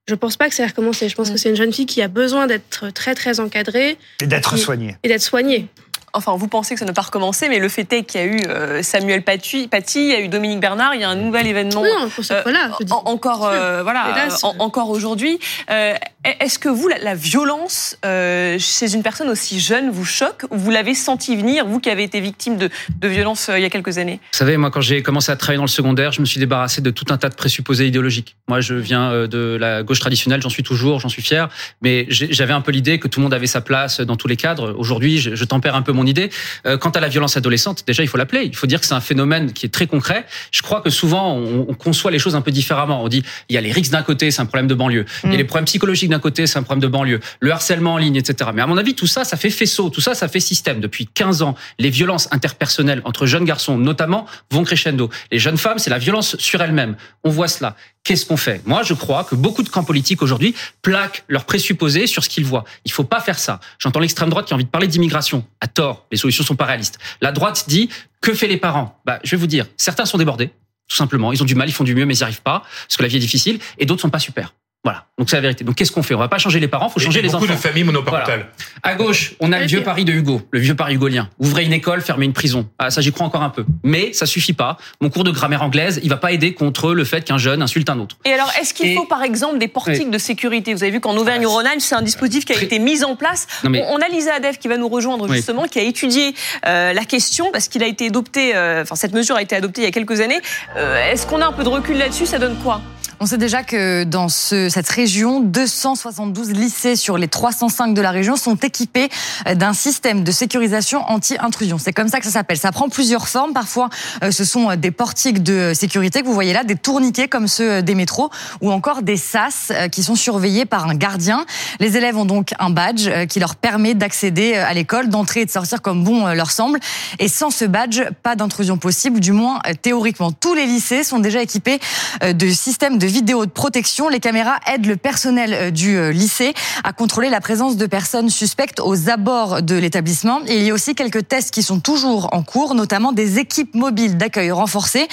Je 0.08 0.14
pense 0.16 0.36
pas 0.36 0.48
que 0.48 0.54
ça 0.54 0.64
va 0.64 0.68
recommencer. 0.70 1.08
Je 1.08 1.14
pense 1.14 1.30
que 1.30 1.36
c'est 1.36 1.48
une 1.50 1.56
jeune 1.56 1.72
fille 1.72 1.86
qui 1.86 2.02
a 2.02 2.08
besoin 2.08 2.48
d'être 2.48 2.88
très 2.90 3.14
très 3.14 3.38
encadrée 3.38 3.96
Et 4.20 4.26
d'être 4.26 4.54
Oui. 4.54 4.60
soigné. 4.60 4.96
et 5.04 5.08
d'être 5.08 5.22
soignée. 5.22 5.68
Enfin, 6.14 6.36
vous 6.36 6.48
pensez 6.48 6.74
que 6.74 6.80
ça 6.80 6.84
n'a 6.84 6.92
pas 6.92 7.00
recommencé, 7.02 7.48
mais 7.48 7.58
le 7.58 7.70
fait 7.70 7.90
est 7.94 8.02
qu'il 8.02 8.20
y 8.20 8.24
a 8.24 8.26
eu 8.26 8.40
euh, 8.48 8.82
Samuel 8.82 9.22
Paty, 9.22 9.66
Paty, 9.68 10.00
il 10.00 10.08
y 10.08 10.14
a 10.14 10.20
eu 10.20 10.28
Dominique 10.28 10.60
Bernard, 10.60 10.94
il 10.94 11.00
y 11.00 11.04
a 11.04 11.08
un 11.08 11.14
nouvel 11.14 11.46
événement. 11.46 11.82
Non, 11.82 12.10
pour 12.10 12.22
ce 12.22 12.34
Euh, 12.34 12.42
voilà, 12.42 12.70
je 12.80 12.84
dis. 12.84 12.92
En- 12.92 13.02
encore 13.06 13.46
euh, 13.46 13.82
voilà 13.82 14.12
en- 14.42 14.54
encore 14.58 14.90
aujourd'hui 14.90 15.38
Euh, 15.70 15.94
est-ce 16.24 16.58
que 16.58 16.68
vous 16.68 16.86
la, 16.88 16.98
la 16.98 17.14
violence 17.14 17.96
euh, 18.04 18.56
chez 18.58 18.94
une 18.94 19.02
personne 19.02 19.28
aussi 19.28 19.58
jeune 19.58 19.90
vous 19.90 20.04
choque 20.04 20.44
ou 20.50 20.56
vous 20.56 20.70
l'avez 20.70 20.94
senti 20.94 21.36
venir 21.36 21.66
vous 21.66 21.80
qui 21.80 21.90
avez 21.90 22.04
été 22.04 22.20
victime 22.20 22.56
de, 22.56 22.70
de 23.00 23.08
violences 23.08 23.48
euh, 23.48 23.58
il 23.58 23.62
y 23.62 23.64
a 23.64 23.70
quelques 23.70 23.98
années? 23.98 24.20
Vous 24.32 24.38
savez, 24.38 24.56
moi, 24.56 24.70
quand 24.70 24.80
j'ai 24.80 25.02
commencé 25.02 25.32
à 25.32 25.36
travailler 25.36 25.56
dans 25.56 25.64
le 25.64 25.68
secondaire, 25.68 26.12
je 26.12 26.20
me 26.20 26.26
suis 26.26 26.38
débarrassé 26.38 26.80
de 26.80 26.90
tout 26.90 27.06
un 27.10 27.16
tas 27.16 27.28
de 27.28 27.34
présupposés 27.34 27.86
idéologiques. 27.86 28.36
Moi, 28.48 28.60
je 28.60 28.74
viens 28.74 29.10
euh, 29.10 29.26
de 29.26 29.56
la 29.58 29.82
gauche 29.82 29.98
traditionnelle, 29.98 30.40
j'en 30.42 30.48
suis 30.48 30.62
toujours, 30.62 31.00
j'en 31.00 31.08
suis 31.08 31.22
fier, 31.22 31.48
mais 31.80 32.06
j'avais 32.08 32.52
un 32.52 32.60
peu 32.60 32.70
l'idée 32.70 33.00
que 33.00 33.08
tout 33.08 33.18
le 33.18 33.24
monde 33.24 33.34
avait 33.34 33.48
sa 33.48 33.60
place 33.60 34.00
dans 34.00 34.16
tous 34.16 34.28
les 34.28 34.36
cadres. 34.36 34.74
Aujourd'hui, 34.78 35.18
je, 35.18 35.34
je 35.34 35.44
tempère 35.44 35.74
un 35.74 35.82
peu 35.82 35.92
mon 35.92 36.06
idée. 36.06 36.30
Euh, 36.66 36.78
quant 36.78 36.90
à 36.90 37.00
la 37.00 37.08
violence 37.08 37.36
adolescente, 37.36 37.82
déjà, 37.86 38.04
il 38.04 38.08
faut 38.08 38.18
l'appeler. 38.18 38.44
Il 38.44 38.54
faut 38.54 38.68
dire 38.68 38.80
que 38.80 38.86
c'est 38.86 38.94
un 38.94 39.00
phénomène 39.00 39.52
qui 39.52 39.66
est 39.66 39.70
très 39.70 39.88
concret. 39.88 40.24
Je 40.52 40.62
crois 40.62 40.82
que 40.82 40.90
souvent, 40.90 41.34
on, 41.34 41.66
on 41.68 41.74
conçoit 41.74 42.12
les 42.12 42.20
choses 42.20 42.36
un 42.36 42.42
peu 42.42 42.52
différemment. 42.52 43.02
On 43.02 43.08
dit, 43.08 43.24
il 43.48 43.54
y 43.54 43.58
a 43.58 43.60
les 43.60 43.72
rixes 43.72 43.90
d'un 43.90 44.02
côté, 44.02 44.30
c'est 44.30 44.40
un 44.40 44.46
problème 44.46 44.68
de 44.68 44.74
banlieue. 44.74 45.04
Il 45.24 45.32
y 45.32 45.34
a 45.34 45.36
les 45.36 45.44
problèmes 45.44 45.64
psychologiques 45.64 46.11
d'un 46.12 46.20
côté, 46.20 46.46
c'est 46.46 46.58
un 46.58 46.62
problème 46.62 46.82
de 46.82 46.88
banlieue. 46.88 47.20
Le 47.40 47.50
harcèlement 47.50 47.94
en 47.94 47.98
ligne, 47.98 48.16
etc. 48.16 48.50
Mais 48.54 48.62
à 48.62 48.66
mon 48.66 48.76
avis, 48.76 48.94
tout 48.94 49.06
ça, 49.06 49.24
ça 49.24 49.36
fait 49.36 49.50
faisceau, 49.50 49.90
tout 49.90 50.00
ça, 50.00 50.14
ça 50.14 50.28
fait 50.28 50.40
système. 50.40 50.80
Depuis 50.80 51.06
15 51.06 51.42
ans, 51.42 51.56
les 51.78 51.90
violences 51.90 52.28
interpersonnelles 52.30 53.02
entre 53.04 53.26
jeunes 53.26 53.44
garçons, 53.44 53.78
notamment, 53.78 54.26
vont 54.50 54.64
crescendo. 54.64 55.10
Les 55.30 55.38
jeunes 55.38 55.58
femmes, 55.58 55.78
c'est 55.78 55.90
la 55.90 55.98
violence 55.98 56.36
sur 56.38 56.62
elles-mêmes. 56.62 56.96
On 57.24 57.30
voit 57.30 57.48
cela. 57.48 57.76
Qu'est-ce 58.04 58.26
qu'on 58.26 58.36
fait? 58.36 58.60
Moi, 58.66 58.82
je 58.82 58.94
crois 58.94 59.22
que 59.24 59.36
beaucoup 59.36 59.62
de 59.62 59.68
camps 59.68 59.84
politiques 59.84 60.22
aujourd'hui 60.22 60.54
plaquent 60.82 61.24
leurs 61.28 61.44
présupposés 61.44 62.06
sur 62.06 62.24
ce 62.24 62.28
qu'ils 62.28 62.44
voient. 62.44 62.64
Il 62.84 62.90
faut 62.90 63.04
pas 63.04 63.20
faire 63.20 63.38
ça. 63.38 63.60
J'entends 63.78 64.00
l'extrême 64.00 64.28
droite 64.28 64.46
qui 64.46 64.52
a 64.52 64.56
envie 64.56 64.64
de 64.64 64.70
parler 64.70 64.88
d'immigration. 64.88 65.44
À 65.60 65.68
tort, 65.68 66.06
les 66.10 66.18
solutions 66.18 66.42
sont 66.42 66.56
pas 66.56 66.64
réalistes. 66.64 66.98
La 67.20 67.30
droite 67.30 67.64
dit 67.68 67.88
que 68.20 68.34
fait 68.34 68.48
les 68.48 68.56
parents? 68.56 69.00
Bah, 69.04 69.20
je 69.22 69.30
vais 69.30 69.36
vous 69.36 69.46
dire, 69.46 69.66
certains 69.76 70.04
sont 70.04 70.18
débordés, 70.18 70.50
tout 70.88 70.96
simplement. 70.96 71.32
Ils 71.32 71.42
ont 71.42 71.46
du 71.46 71.54
mal, 71.54 71.68
ils 71.68 71.72
font 71.72 71.84
du 71.84 71.94
mieux, 71.94 72.04
mais 72.04 72.14
ils 72.14 72.18
n'y 72.18 72.24
arrivent 72.24 72.42
pas 72.42 72.64
parce 72.86 72.96
que 72.96 73.02
la 73.02 73.08
vie 73.08 73.16
est 73.16 73.20
difficile. 73.20 73.60
Et 73.78 73.86
d'autres 73.86 74.02
sont 74.02 74.10
pas 74.10 74.18
super. 74.18 74.52
Voilà. 74.84 75.04
Donc 75.16 75.30
c'est 75.30 75.36
la 75.36 75.42
vérité. 75.42 75.62
Donc 75.62 75.76
qu'est-ce 75.76 75.92
qu'on 75.92 76.02
fait? 76.02 76.14
On 76.14 76.18
va 76.18 76.26
pas 76.26 76.38
changer 76.38 76.58
les 76.58 76.66
parents, 76.66 76.88
faut 76.88 76.98
Et 76.98 77.04
changer 77.04 77.22
les 77.22 77.28
beaucoup 77.28 77.44
enfants. 77.44 77.54
de 77.54 77.58
familles 77.58 77.84
monoparentales. 77.84 78.46
À 78.82 78.96
gauche, 78.96 79.34
on 79.38 79.52
a 79.52 79.60
le 79.60 79.66
vieux 79.66 79.82
Paris 79.84 80.04
de 80.04 80.12
Hugo, 80.12 80.42
le 80.50 80.58
vieux 80.58 80.74
Paris 80.74 80.94
hugolien. 80.94 81.28
Ouvrez 81.38 81.64
une 81.64 81.72
école, 81.72 82.00
fermez 82.00 82.24
une 82.26 82.32
prison. 82.32 82.68
Ah, 82.80 82.90
ça, 82.90 83.00
j'y 83.00 83.12
crois 83.12 83.24
encore 83.26 83.42
un 83.44 83.50
peu. 83.50 83.64
Mais 83.84 84.12
ça 84.12 84.26
suffit 84.26 84.54
pas. 84.54 84.78
Mon 85.00 85.08
cours 85.08 85.22
de 85.22 85.30
grammaire 85.30 85.62
anglaise, 85.62 86.00
il 86.02 86.08
va 86.08 86.16
pas 86.16 86.32
aider 86.32 86.52
contre 86.54 86.94
le 86.94 87.04
fait 87.04 87.22
qu'un 87.24 87.38
jeune 87.38 87.62
insulte 87.62 87.88
un 87.90 88.00
autre. 88.00 88.16
Et 88.24 88.32
alors, 88.32 88.50
est-ce 88.60 88.74
qu'il 88.74 88.86
Et- 88.90 88.94
faut 88.96 89.04
par 89.04 89.22
exemple 89.22 89.58
des 89.58 89.68
portiques 89.68 90.10
de 90.10 90.18
sécurité? 90.18 90.74
Vous 90.74 90.82
avez 90.82 90.90
vu 90.90 90.98
qu'en 91.00 91.16
Auvergne-Rhône-Alpes, 91.16 91.80
c'est 91.80 91.94
un 91.94 92.02
dispositif 92.02 92.44
qui 92.44 92.52
a 92.52 92.56
Très- 92.56 92.64
été 92.64 92.80
mis 92.80 93.04
en 93.04 93.14
place. 93.14 93.46
Non, 93.62 93.70
mais- 93.70 93.84
On 93.88 93.98
a 93.98 94.08
Lisa 94.08 94.34
Adef 94.34 94.58
qui 94.58 94.66
va 94.66 94.78
nous 94.78 94.88
rejoindre 94.88 95.28
Oui. 95.28 95.36
justement, 95.36 95.64
qui 95.64 95.78
a 95.78 95.82
étudié 95.82 96.34
euh, 96.66 96.92
la 96.92 97.04
question 97.04 97.50
parce 97.52 97.68
qu'il 97.68 97.84
a 97.84 97.86
été 97.86 98.06
adopté. 98.08 98.56
euh, 98.56 98.82
Enfin, 98.82 98.96
cette 98.96 99.12
mesure 99.12 99.36
a 99.36 99.42
été 99.42 99.54
adoptée 99.54 99.82
il 99.82 99.84
y 99.84 99.88
a 99.88 99.92
quelques 99.92 100.20
années. 100.20 100.40
Euh, 100.76 101.12
est-ce 101.12 101.24
qu'on 101.26 101.40
a 101.40 101.46
un 101.46 101.52
peu 101.52 101.62
de 101.62 101.68
recul 101.68 101.96
là-dessus? 101.98 102.26
Ça 102.26 102.38
donne 102.40 102.56
quoi? 102.64 102.80
On 103.22 103.26
sait 103.26 103.38
déjà 103.38 103.62
que 103.62 104.02
dans 104.02 104.28
ce, 104.28 104.68
cette 104.68 104.88
région, 104.88 105.38
272 105.38 106.50
lycées 106.50 106.96
sur 106.96 107.16
les 107.16 107.28
305 107.28 107.94
de 107.94 108.00
la 108.00 108.10
région 108.10 108.34
sont 108.34 108.56
équipés 108.56 109.10
d'un 109.54 109.74
système 109.74 110.24
de 110.24 110.32
sécurisation 110.32 111.08
anti-intrusion. 111.08 111.78
C'est 111.78 111.92
comme 111.92 112.08
ça 112.08 112.18
que 112.18 112.24
ça 112.24 112.32
s'appelle. 112.32 112.56
Ça 112.56 112.72
prend 112.72 112.88
plusieurs 112.88 113.28
formes. 113.28 113.52
Parfois, 113.52 113.90
euh, 114.24 114.32
ce 114.32 114.44
sont 114.44 114.74
des 114.74 114.90
portiques 114.90 115.40
de 115.44 115.70
sécurité 115.72 116.22
que 116.22 116.26
vous 116.26 116.32
voyez 116.32 116.52
là, 116.52 116.64
des 116.64 116.74
tourniquets 116.74 117.28
comme 117.28 117.46
ceux 117.46 117.80
des 117.80 117.94
métros, 117.94 118.28
ou 118.60 118.72
encore 118.72 119.02
des 119.02 119.16
sas 119.16 119.70
euh, 119.70 119.86
qui 119.86 120.02
sont 120.02 120.16
surveillés 120.16 120.64
par 120.64 120.88
un 120.88 120.96
gardien. 120.96 121.46
Les 121.78 121.96
élèves 121.96 122.16
ont 122.16 122.24
donc 122.24 122.50
un 122.58 122.70
badge 122.70 123.06
euh, 123.06 123.26
qui 123.26 123.38
leur 123.38 123.54
permet 123.54 123.94
d'accéder 123.94 124.54
à 124.54 124.74
l'école, 124.74 125.08
d'entrer 125.10 125.42
et 125.42 125.46
de 125.46 125.50
sortir 125.52 125.80
comme 125.80 126.02
bon 126.02 126.26
leur 126.26 126.50
semble. 126.50 126.80
Et 127.20 127.28
sans 127.28 127.50
ce 127.50 127.66
badge, 127.66 128.02
pas 128.24 128.34
d'intrusion 128.34 128.78
possible, 128.78 129.20
du 129.20 129.30
moins 129.30 129.60
théoriquement. 129.80 130.32
Tous 130.32 130.54
les 130.54 130.66
lycées 130.66 131.04
sont 131.04 131.20
déjà 131.20 131.40
équipés 131.40 131.78
de 132.20 132.50
systèmes 132.50 132.98
de 132.98 133.11
vidéo 133.12 133.46
de 133.46 133.50
protection. 133.50 134.08
Les 134.08 134.20
caméras 134.20 134.58
aident 134.66 134.86
le 134.86 134.96
personnel 134.96 135.70
du 135.70 136.12
lycée 136.12 136.54
à 136.82 136.92
contrôler 136.92 137.28
la 137.28 137.40
présence 137.40 137.76
de 137.76 137.86
personnes 137.86 138.30
suspectes 138.30 138.80
aux 138.80 139.10
abords 139.10 139.62
de 139.62 139.76
l'établissement. 139.76 140.40
Il 140.48 140.62
y 140.62 140.70
a 140.70 140.74
aussi 140.74 140.94
quelques 140.94 141.28
tests 141.28 141.52
qui 141.52 141.62
sont 141.62 141.78
toujours 141.78 142.30
en 142.32 142.42
cours, 142.42 142.74
notamment 142.74 143.12
des 143.12 143.38
équipes 143.38 143.74
mobiles 143.74 144.16
d'accueil 144.16 144.50
renforcées. 144.50 145.06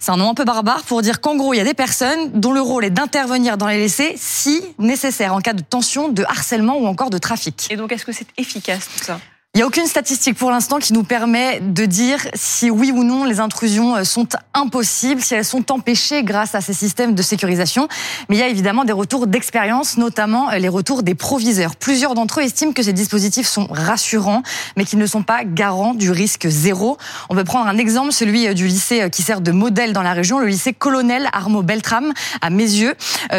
C'est 0.00 0.10
un 0.10 0.16
nom 0.16 0.30
un 0.30 0.34
peu 0.34 0.44
barbare 0.44 0.82
pour 0.84 1.02
dire 1.02 1.20
qu'en 1.20 1.36
gros, 1.36 1.52
il 1.52 1.58
y 1.58 1.60
a 1.60 1.64
des 1.64 1.74
personnes 1.74 2.30
dont 2.32 2.52
le 2.52 2.60
rôle 2.60 2.84
est 2.84 2.90
d'intervenir 2.90 3.58
dans 3.58 3.68
les 3.68 3.78
lycées 3.78 4.14
si 4.16 4.62
nécessaire 4.78 5.34
en 5.34 5.40
cas 5.40 5.52
de 5.52 5.62
tension, 5.62 6.08
de 6.08 6.24
harcèlement 6.24 6.78
ou 6.78 6.86
encore 6.86 7.10
de 7.10 7.18
trafic. 7.18 7.68
Et 7.70 7.76
donc, 7.76 7.92
est-ce 7.92 8.06
que 8.06 8.12
c'est 8.12 8.26
efficace 8.38 8.88
tout 8.96 9.04
ça? 9.04 9.20
Il 9.54 9.58
n'y 9.58 9.64
a 9.64 9.66
aucune 9.66 9.86
statistique 9.86 10.38
pour 10.38 10.50
l'instant 10.50 10.78
qui 10.78 10.94
nous 10.94 11.02
permet 11.02 11.60
de 11.60 11.84
dire 11.84 12.26
si 12.32 12.70
oui 12.70 12.90
ou 12.90 13.04
non 13.04 13.26
les 13.26 13.38
intrusions 13.38 13.96
euh, 13.96 14.02
sont 14.02 14.26
impossibles, 14.54 15.20
si 15.20 15.34
elles 15.34 15.44
sont 15.44 15.70
empêchées 15.70 16.22
grâce 16.22 16.54
à 16.54 16.62
ces 16.62 16.72
systèmes 16.72 17.14
de 17.14 17.20
sécurisation. 17.20 17.86
Mais 18.30 18.36
il 18.36 18.38
y 18.38 18.42
a 18.42 18.48
évidemment 18.48 18.86
des 18.86 18.94
retours 18.94 19.26
d'expérience, 19.26 19.98
notamment 19.98 20.50
euh, 20.50 20.56
les 20.56 20.70
retours 20.70 21.02
des 21.02 21.14
proviseurs. 21.14 21.76
Plusieurs 21.76 22.14
d'entre 22.14 22.40
eux 22.40 22.44
estiment 22.44 22.72
que 22.72 22.82
ces 22.82 22.94
dispositifs 22.94 23.46
sont 23.46 23.66
rassurants, 23.70 24.42
mais 24.78 24.86
qu'ils 24.86 24.98
ne 24.98 25.04
sont 25.04 25.22
pas 25.22 25.44
garants 25.44 25.92
du 25.92 26.10
risque 26.10 26.48
zéro. 26.48 26.96
On 27.28 27.34
peut 27.34 27.44
prendre 27.44 27.66
un 27.66 27.76
exemple, 27.76 28.12
celui 28.12 28.48
euh, 28.48 28.54
du 28.54 28.66
lycée 28.66 29.10
qui 29.12 29.20
sert 29.20 29.42
de 29.42 29.52
modèle 29.52 29.92
dans 29.92 30.00
la 30.00 30.14
région, 30.14 30.38
le 30.38 30.46
lycée 30.46 30.72
Colonel 30.72 31.28
Armo 31.30 31.60
Beltram 31.60 32.14
à 32.40 32.48
Mézieux. 32.48 32.94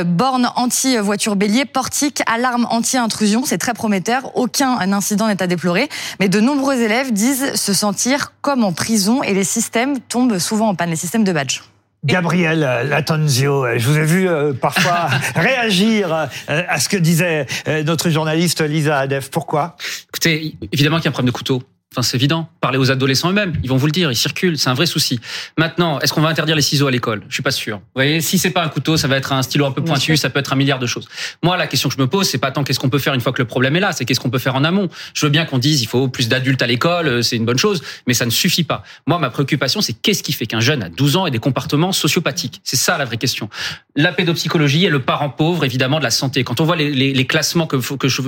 Borne 0.05 0.51
anti-voiture 0.55 1.35
bélier, 1.35 1.65
portique, 1.65 2.21
alarme 2.27 2.67
anti-intrusion, 2.69 3.45
c'est 3.45 3.57
très 3.57 3.73
prometteur. 3.73 4.35
Aucun 4.35 4.77
incident 4.93 5.27
n'est 5.27 5.41
à 5.41 5.47
déplorer. 5.47 5.89
Mais 6.19 6.29
de 6.29 6.39
nombreux 6.39 6.79
élèves 6.79 7.11
disent 7.11 7.55
se 7.55 7.73
sentir 7.73 8.33
comme 8.41 8.63
en 8.63 8.73
prison 8.73 9.23
et 9.23 9.33
les 9.33 9.43
systèmes 9.43 9.99
tombent 9.99 10.39
souvent 10.39 10.69
en 10.69 10.75
panne, 10.75 10.89
les 10.89 10.95
systèmes 10.95 11.23
de 11.23 11.33
badge. 11.33 11.61
Gabriel 12.03 12.59
Latanzio, 12.89 13.65
je 13.77 13.87
vous 13.87 13.97
ai 13.97 14.03
vu 14.03 14.27
euh, 14.27 14.51
parfois 14.51 15.07
réagir 15.35 16.13
euh, 16.13 16.27
à 16.67 16.79
ce 16.79 16.89
que 16.89 16.97
disait 16.97 17.45
euh, 17.69 17.83
notre 17.83 18.09
journaliste 18.09 18.61
Lisa 18.61 18.99
Adef. 18.99 19.29
Pourquoi? 19.29 19.77
Écoutez, 20.09 20.57
évidemment 20.73 20.97
qu'il 20.97 21.05
y 21.05 21.07
a 21.07 21.11
un 21.11 21.13
problème 21.13 21.31
de 21.31 21.37
couteau. 21.37 21.63
Enfin, 21.93 22.01
c'est 22.01 22.17
évident. 22.17 22.49
Parlez 22.59 22.79
aux 22.79 22.89
adolescents 22.89 23.29
eux-mêmes. 23.29 23.53
Ils 23.61 23.69
vont 23.69 23.77
vous 23.77 23.85
le 23.85 23.91
dire. 23.91 24.11
Ils 24.11 24.15
circulent. 24.15 24.57
C'est 24.57 24.69
un 24.69 24.73
vrai 24.73 24.87
souci. 24.87 25.19
Maintenant, 25.59 25.99
est-ce 25.99 26.11
qu'on 26.11 26.21
va 26.21 26.29
interdire 26.29 26.55
les 26.55 26.63
ciseaux 26.63 26.87
à 26.87 26.91
l'école? 26.91 27.21
Je 27.29 27.35
suis 27.35 27.43
pas 27.43 27.51
sûr. 27.51 27.77
Vous 27.77 27.83
voyez, 27.93 28.19
si 28.19 28.39
c'est 28.39 28.49
pas 28.49 28.63
un 28.63 28.69
couteau, 28.69 28.97
ça 28.97 29.07
va 29.07 29.15
être 29.17 29.31
un 29.31 29.43
stylo 29.43 29.67
un 29.67 29.71
peu 29.71 29.83
pointu. 29.83 30.17
Ça 30.17 30.31
peut 30.31 30.39
être 30.39 30.53
un 30.53 30.55
milliard 30.55 30.79
de 30.79 30.87
choses. 30.87 31.07
Moi, 31.43 31.55
la 31.55 31.67
question 31.67 31.89
que 31.89 31.95
je 31.95 32.01
me 32.01 32.07
pose, 32.07 32.27
c'est 32.27 32.39
pas 32.39 32.49
tant 32.49 32.63
qu'est-ce 32.63 32.79
qu'on 32.79 32.89
peut 32.89 32.97
faire 32.97 33.13
une 33.13 33.21
fois 33.21 33.31
que 33.31 33.41
le 33.41 33.47
problème 33.47 33.75
est 33.75 33.79
là. 33.79 33.91
C'est 33.91 34.05
qu'est-ce 34.05 34.19
qu'on 34.19 34.31
peut 34.31 34.39
faire 34.39 34.55
en 34.55 34.63
amont. 34.63 34.89
Je 35.13 35.23
veux 35.23 35.29
bien 35.29 35.45
qu'on 35.45 35.59
dise 35.59 35.83
il 35.83 35.87
faut 35.87 36.07
plus 36.07 36.29
d'adultes 36.29 36.63
à 36.63 36.67
l'école. 36.67 37.07
Euh, 37.07 37.21
c'est 37.21 37.35
une 37.35 37.45
bonne 37.45 37.59
chose, 37.59 37.83
mais 38.07 38.15
ça 38.15 38.25
ne 38.25 38.31
suffit 38.31 38.63
pas. 38.63 38.83
Moi, 39.05 39.19
ma 39.19 39.29
préoccupation, 39.29 39.81
c'est 39.81 39.93
qu'est-ce 39.93 40.23
qui 40.23 40.33
fait 40.33 40.47
qu'un 40.47 40.61
jeune 40.61 40.81
à 40.81 40.89
12 40.89 41.17
ans 41.17 41.27
ait 41.27 41.31
des 41.31 41.37
comportements 41.37 41.91
sociopathiques? 41.91 42.59
C'est 42.63 42.77
ça 42.77 42.97
la 42.97 43.05
vraie 43.05 43.17
question. 43.17 43.49
La 43.95 44.11
pédopsychologie 44.11 44.85
et 44.85 44.89
le 44.89 44.99
parent 44.99 45.29
pauvre, 45.29 45.63
évidemment, 45.63 45.99
de 45.99 46.03
la 46.03 46.11
santé. 46.11 46.43
Quand 46.43 46.59
on 46.59 46.65
voit 46.65 46.75
les, 46.75 46.91
les, 46.91 47.13
les 47.13 47.27
classements 47.27 47.67
que, 47.67 47.77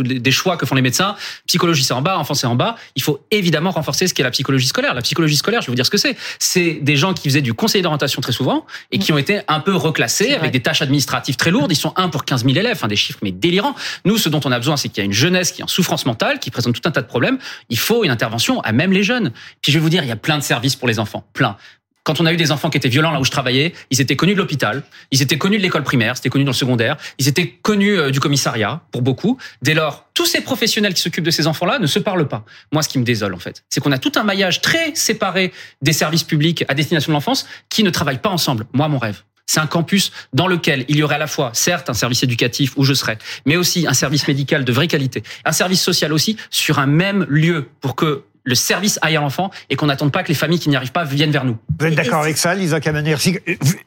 des 0.03 0.31
choix 0.31 0.57
que 0.57 0.67
font 0.67 0.75
les 0.75 0.83
médecins, 0.83 1.15
psychologie 1.47 1.83
c'est 1.83 1.93
en 1.93 2.01
bas, 2.01 2.17
enfant 2.17 2.33
c'est 2.33 2.47
en 2.47 2.55
bas. 2.55 2.75
Il 2.95 3.01
faut 3.01 3.25
évidemment 3.31 3.54
renforcer 3.71 4.07
ce 4.07 4.13
qui 4.13 4.21
est 4.21 4.23
la 4.23 4.31
psychologie 4.31 4.67
scolaire. 4.67 4.93
La 4.93 5.01
psychologie 5.01 5.35
scolaire, 5.35 5.61
je 5.61 5.67
vais 5.67 5.71
vous 5.71 5.75
dire 5.75 5.85
ce 5.85 5.91
que 5.91 5.97
c'est. 5.97 6.15
C'est 6.39 6.79
des 6.81 6.95
gens 6.95 7.13
qui 7.13 7.29
faisaient 7.29 7.41
du 7.41 7.53
conseil 7.53 7.81
d'orientation 7.81 8.21
très 8.21 8.31
souvent 8.31 8.65
et 8.91 8.99
qui 8.99 9.11
ont 9.11 9.17
été 9.17 9.41
un 9.47 9.59
peu 9.59 9.75
reclassés 9.75 10.33
avec 10.33 10.51
des 10.51 10.61
tâches 10.61 10.81
administratives 10.81 11.35
très 11.35 11.51
lourdes. 11.51 11.71
Ils 11.71 11.77
sont 11.77 11.93
un 11.95 12.09
pour 12.09 12.25
15 12.25 12.45
000 12.45 12.55
élèves, 12.55 12.73
enfin 12.75 12.87
des 12.87 12.95
chiffres 12.95 13.19
mais 13.21 13.31
délirants. 13.31 13.75
Nous, 14.05 14.17
ce 14.17 14.29
dont 14.29 14.41
on 14.45 14.51
a 14.51 14.59
besoin, 14.59 14.77
c'est 14.77 14.89
qu'il 14.89 14.99
y 14.99 15.01
a 15.01 15.05
une 15.05 15.13
jeunesse 15.13 15.51
qui 15.51 15.61
est 15.61 15.63
en 15.63 15.67
souffrance 15.67 16.05
mentale, 16.05 16.39
qui 16.39 16.51
présente 16.51 16.75
tout 16.75 16.87
un 16.87 16.91
tas 16.91 17.01
de 17.01 17.07
problèmes. 17.07 17.37
Il 17.69 17.79
faut 17.79 18.03
une 18.03 18.11
intervention 18.11 18.61
à 18.61 18.71
même 18.71 18.91
les 18.91 19.03
jeunes. 19.03 19.31
Puis 19.61 19.71
je 19.71 19.77
vais 19.77 19.81
vous 19.81 19.89
dire, 19.89 20.03
il 20.03 20.09
y 20.09 20.13
a 20.13 20.17
plein 20.17 20.37
de 20.37 20.43
services 20.43 20.75
pour 20.75 20.87
les 20.87 20.99
enfants, 20.99 21.25
plein 21.33 21.57
quand 22.05 22.21
on 22.21 22.25
a 22.25 22.31
eu 22.31 22.37
des 22.37 22.51
enfants 22.51 22.69
qui 22.69 22.77
étaient 22.77 22.87
violents 22.87 23.11
là 23.11 23.19
où 23.19 23.25
je 23.25 23.31
travaillais, 23.31 23.73
ils 23.89 23.99
étaient 23.99 24.15
connus 24.15 24.33
de 24.33 24.37
l'hôpital, 24.37 24.83
ils 25.11 25.21
étaient 25.21 25.39
connus 25.39 25.57
de 25.57 25.63
l'école 25.63 25.83
primaire, 25.83 26.15
c'était 26.15 26.29
connu 26.29 26.45
dans 26.45 26.51
le 26.51 26.55
secondaire, 26.55 26.97
ils 27.17 27.27
étaient 27.27 27.47
connus 27.47 27.97
euh, 27.97 28.11
du 28.11 28.19
commissariat 28.19 28.81
pour 28.91 29.01
beaucoup. 29.01 29.37
Dès 29.63 29.73
lors, 29.73 30.05
tous 30.13 30.27
ces 30.27 30.41
professionnels 30.41 30.93
qui 30.93 31.01
s'occupent 31.01 31.25
de 31.25 31.31
ces 31.31 31.47
enfants-là 31.47 31.79
ne 31.79 31.87
se 31.87 31.97
parlent 31.97 32.27
pas. 32.27 32.45
Moi, 32.71 32.83
ce 32.83 32.89
qui 32.89 32.99
me 32.99 33.03
désole 33.03 33.33
en 33.33 33.39
fait, 33.39 33.63
c'est 33.69 33.81
qu'on 33.81 33.91
a 33.91 33.97
tout 33.97 34.11
un 34.15 34.23
maillage 34.23 34.61
très 34.61 34.93
séparé 34.93 35.51
des 35.81 35.93
services 35.93 36.23
publics 36.23 36.63
à 36.67 36.75
destination 36.75 37.11
de 37.11 37.15
l'enfance 37.15 37.47
qui 37.69 37.83
ne 37.83 37.89
travaillent 37.89 38.21
pas 38.21 38.29
ensemble. 38.29 38.67
Moi, 38.73 38.87
mon 38.87 38.99
rêve, 38.99 39.23
c'est 39.47 39.59
un 39.59 39.67
campus 39.67 40.11
dans 40.31 40.47
lequel 40.47 40.85
il 40.87 40.97
y 40.97 41.03
aurait 41.03 41.15
à 41.15 41.19
la 41.19 41.27
fois, 41.27 41.51
certes, 41.53 41.89
un 41.89 41.93
service 41.95 42.21
éducatif 42.21 42.73
où 42.77 42.83
je 42.83 42.93
serais, 42.93 43.17
mais 43.47 43.57
aussi 43.57 43.87
un 43.87 43.93
service 43.93 44.27
médical 44.27 44.63
de 44.63 44.71
vraie 44.71 44.87
qualité, 44.87 45.23
un 45.43 45.51
service 45.51 45.81
social 45.81 46.13
aussi 46.13 46.37
sur 46.51 46.77
un 46.77 46.87
même 46.87 47.25
lieu 47.29 47.69
pour 47.81 47.95
que 47.95 48.23
le 48.45 48.55
service 48.55 48.99
aille 49.01 49.17
à 49.17 49.21
l'enfant 49.21 49.51
et 49.69 49.75
qu'on 49.75 49.87
n'attende 49.87 50.11
pas 50.11 50.23
que 50.23 50.29
les 50.29 50.35
familles 50.35 50.59
qui 50.59 50.69
n'y 50.69 50.75
arrivent 50.75 50.91
pas 50.91 51.03
viennent 51.03 51.31
vers 51.31 51.45
nous. 51.45 51.57
Vous 51.79 51.87
êtes 51.87 51.95
d'accord 51.95 52.21
avec 52.21 52.37
ça, 52.37 52.55
Lisa 52.55 52.79
Kamener 52.79 53.15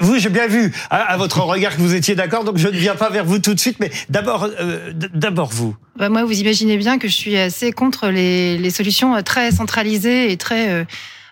Vous, 0.00 0.18
j'ai 0.18 0.28
bien 0.28 0.48
vu 0.48 0.72
à, 0.90 1.16
votre 1.16 1.40
regard 1.40 1.76
que 1.76 1.80
vous 1.80 1.94
étiez 1.94 2.14
d'accord, 2.14 2.44
donc 2.44 2.58
je 2.58 2.68
ne 2.68 2.76
viens 2.76 2.96
pas 2.96 3.08
vers 3.08 3.24
vous 3.24 3.38
tout 3.38 3.54
de 3.54 3.60
suite, 3.60 3.78
mais 3.80 3.90
d'abord, 4.10 4.48
euh, 4.60 4.92
d'abord 4.92 5.50
vous. 5.50 5.76
Bah 5.96 6.08
moi, 6.08 6.24
vous 6.24 6.38
imaginez 6.38 6.76
bien 6.76 6.98
que 6.98 7.08
je 7.08 7.14
suis 7.14 7.36
assez 7.36 7.72
contre 7.72 8.08
les, 8.08 8.58
les 8.58 8.70
solutions 8.70 9.16
euh, 9.16 9.22
très 9.22 9.52
centralisées 9.52 10.30
et 10.30 10.36
très 10.36 10.70
euh, 10.70 10.84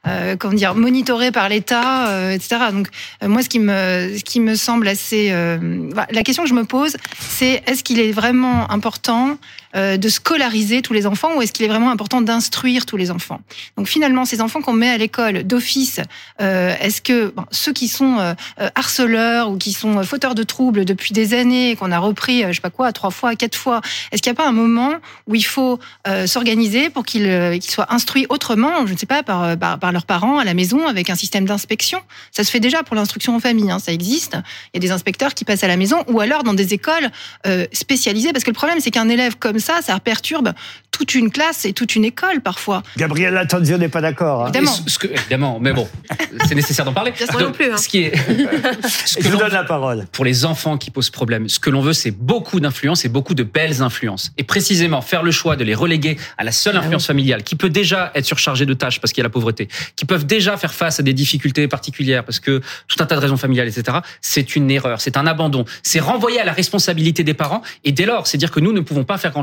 euh, 0.06 0.36
comment 0.38 0.54
dire, 0.54 0.74
monitoré 0.76 1.32
par 1.32 1.48
l'État, 1.48 2.08
euh, 2.08 2.30
etc. 2.30 2.56
Donc 2.70 2.88
euh, 3.22 3.28
moi, 3.28 3.42
ce 3.42 3.48
qui 3.48 3.58
me, 3.58 4.14
ce 4.16 4.22
qui 4.22 4.38
me 4.38 4.54
semble 4.54 4.86
assez, 4.86 5.30
la 5.30 6.22
question 6.22 6.44
que 6.44 6.48
je 6.48 6.54
me 6.54 6.64
pose, 6.64 6.96
c'est 7.18 7.62
est-ce 7.66 7.82
qu'il 7.82 7.98
est 7.98 8.12
vraiment 8.12 8.70
important 8.70 9.38
de 9.74 10.08
scolariser 10.08 10.82
tous 10.82 10.92
les 10.92 11.06
enfants 11.06 11.36
ou 11.36 11.42
est-ce 11.42 11.52
qu'il 11.52 11.64
est 11.64 11.68
vraiment 11.68 11.90
important 11.90 12.20
d'instruire 12.20 12.86
tous 12.86 12.96
les 12.96 13.10
enfants? 13.10 13.40
Donc 13.76 13.88
finalement, 13.88 14.24
ces 14.24 14.40
enfants 14.40 14.62
qu'on 14.62 14.72
met 14.72 14.90
à 14.90 14.98
l'école 14.98 15.42
d'office, 15.42 16.00
est-ce 16.38 17.00
que 17.00 17.34
ceux 17.50 17.72
qui 17.72 17.88
sont 17.88 18.34
harceleurs 18.74 19.50
ou 19.50 19.58
qui 19.58 19.72
sont 19.72 20.02
fauteurs 20.02 20.34
de 20.34 20.42
troubles 20.42 20.84
depuis 20.84 21.12
des 21.12 21.34
années, 21.34 21.76
qu'on 21.76 21.92
a 21.92 21.98
repris, 21.98 22.42
je 22.42 22.52
sais 22.52 22.60
pas 22.60 22.70
quoi, 22.70 22.92
trois 22.92 23.10
fois, 23.10 23.34
quatre 23.34 23.56
fois, 23.56 23.80
est-ce 24.12 24.22
qu'il 24.22 24.32
n'y 24.32 24.38
a 24.38 24.42
pas 24.42 24.48
un 24.48 24.52
moment 24.52 24.94
où 25.26 25.34
il 25.34 25.44
faut 25.44 25.78
s'organiser 26.26 26.90
pour 26.90 27.04
qu'ils 27.04 27.60
soient 27.62 27.92
instruits 27.92 28.26
autrement, 28.28 28.86
je 28.86 28.92
ne 28.92 28.98
sais 28.98 29.06
pas, 29.06 29.22
par, 29.22 29.58
par, 29.58 29.92
leurs 29.92 30.06
parents 30.06 30.38
à 30.38 30.44
la 30.44 30.54
maison 30.54 30.86
avec 30.86 31.10
un 31.10 31.16
système 31.16 31.44
d'inspection? 31.44 32.00
Ça 32.32 32.44
se 32.44 32.50
fait 32.50 32.60
déjà 32.60 32.82
pour 32.82 32.96
l'instruction 32.96 33.34
en 33.34 33.40
famille, 33.40 33.70
hein, 33.70 33.78
ça 33.78 33.92
existe. 33.92 34.36
Il 34.72 34.76
y 34.76 34.78
a 34.78 34.80
des 34.80 34.90
inspecteurs 34.90 35.34
qui 35.34 35.44
passent 35.44 35.64
à 35.64 35.68
la 35.68 35.76
maison 35.76 36.04
ou 36.08 36.20
alors 36.20 36.42
dans 36.42 36.54
des 36.54 36.74
écoles 36.74 37.10
euh, 37.46 37.66
spécialisées. 37.72 38.32
Parce 38.32 38.44
que 38.44 38.50
le 38.50 38.54
problème, 38.54 38.80
c'est 38.80 38.90
qu'un 38.90 39.08
élève 39.08 39.36
comme 39.36 39.58
ça, 39.58 39.65
ça 39.82 40.00
perturbe 40.00 40.52
toute 40.96 41.14
une 41.14 41.30
classe 41.30 41.66
et 41.66 41.72
toute 41.72 41.94
une 41.94 42.04
école 42.04 42.40
parfois. 42.40 42.82
Gabriel 42.96 43.34
Latanzio 43.34 43.76
n'est 43.76 43.88
pas 43.88 44.00
d'accord. 44.00 44.44
Hein. 44.44 44.48
Évidemment. 44.48 44.76
Ce 44.86 44.98
que, 44.98 45.08
évidemment, 45.08 45.58
mais 45.60 45.72
bon, 45.72 45.86
c'est 46.46 46.54
nécessaire 46.54 46.86
d'en 46.86 46.94
parler. 46.94 47.12
non 47.38 47.52
plus. 47.52 47.70
Hein. 47.70 47.76
Ce 47.76 47.88
qui 47.88 48.04
est, 48.04 48.16
ce 49.06 49.16
que 49.16 49.24
Je 49.24 49.28
vous 49.28 49.36
donne 49.36 49.52
la 49.52 49.64
parole. 49.64 50.06
Pour 50.12 50.24
les 50.24 50.46
enfants 50.46 50.78
qui 50.78 50.90
posent 50.90 51.10
problème, 51.10 51.48
ce 51.48 51.58
que 51.58 51.68
l'on 51.68 51.82
veut, 51.82 51.92
c'est 51.92 52.12
beaucoup 52.12 52.60
d'influence 52.60 53.04
et 53.04 53.08
beaucoup 53.10 53.34
de 53.34 53.42
belles 53.42 53.82
influences. 53.82 54.32
Et 54.38 54.44
précisément, 54.44 55.02
faire 55.02 55.22
le 55.22 55.30
choix 55.30 55.56
de 55.56 55.64
les 55.64 55.74
reléguer 55.74 56.16
à 56.38 56.44
la 56.44 56.52
seule 56.52 56.76
ah 56.76 56.80
influence 56.80 57.06
familiale, 57.06 57.42
qui 57.42 57.56
peut 57.56 57.70
déjà 57.70 58.10
être 58.14 58.24
surchargée 58.24 58.64
de 58.64 58.74
tâches 58.74 59.00
parce 59.00 59.12
qu'il 59.12 59.20
y 59.20 59.24
a 59.24 59.28
la 59.28 59.30
pauvreté, 59.30 59.68
qui 59.96 60.06
peuvent 60.06 60.24
déjà 60.24 60.56
faire 60.56 60.72
face 60.72 60.98
à 60.98 61.02
des 61.02 61.12
difficultés 61.12 61.68
particulières 61.68 62.24
parce 62.24 62.40
que 62.40 62.62
tout 62.88 62.96
un 63.00 63.06
tas 63.06 63.16
de 63.16 63.20
raisons 63.20 63.36
familiales, 63.36 63.68
etc. 63.68 63.98
C'est 64.22 64.56
une 64.56 64.70
erreur, 64.70 65.00
c'est 65.02 65.18
un 65.18 65.26
abandon, 65.26 65.66
c'est 65.82 66.00
renvoyer 66.00 66.40
à 66.40 66.44
la 66.44 66.52
responsabilité 66.52 67.22
des 67.22 67.34
parents 67.34 67.60
et 67.84 67.92
dès 67.92 68.06
lors, 68.06 68.26
c'est 68.26 68.38
dire 68.38 68.50
que 68.50 68.60
nous 68.60 68.72
ne 68.72 68.80
pouvons 68.80 69.04
pas 69.04 69.18
faire 69.18 69.32
grand 69.32 69.42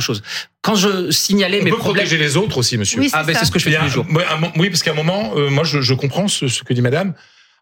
Quand 0.62 0.76
je 0.76 1.12
signalais 1.12 1.60
On 1.62 1.64
mes 1.66 1.72
peut 1.72 1.78
problèmes, 1.78 2.06
protéger 2.06 2.24
les 2.24 2.38
autres 2.38 2.58
aussi, 2.58 2.78
monsieur. 2.78 3.00
Oui, 3.00 3.10
ah 3.14 3.24
ben 3.24 3.36
c'est 3.36 3.46
ce 3.46 3.52
que 3.52 3.60
je 3.60 3.66
fais 3.70 3.76
tous 3.76 3.84
les 3.84 3.90
jours. 3.90 4.06
Oui, 4.58 4.70
parce 4.70 4.84
qu'à 4.84 4.92
un 4.92 4.96
moment, 4.96 5.34
euh, 5.36 5.50
moi, 5.50 5.64
je, 5.64 5.82
je 5.82 5.94
comprends 5.94 6.28
ce, 6.28 6.48
ce 6.48 6.64
que 6.64 6.74
dit 6.74 6.82
Madame. 6.82 7.14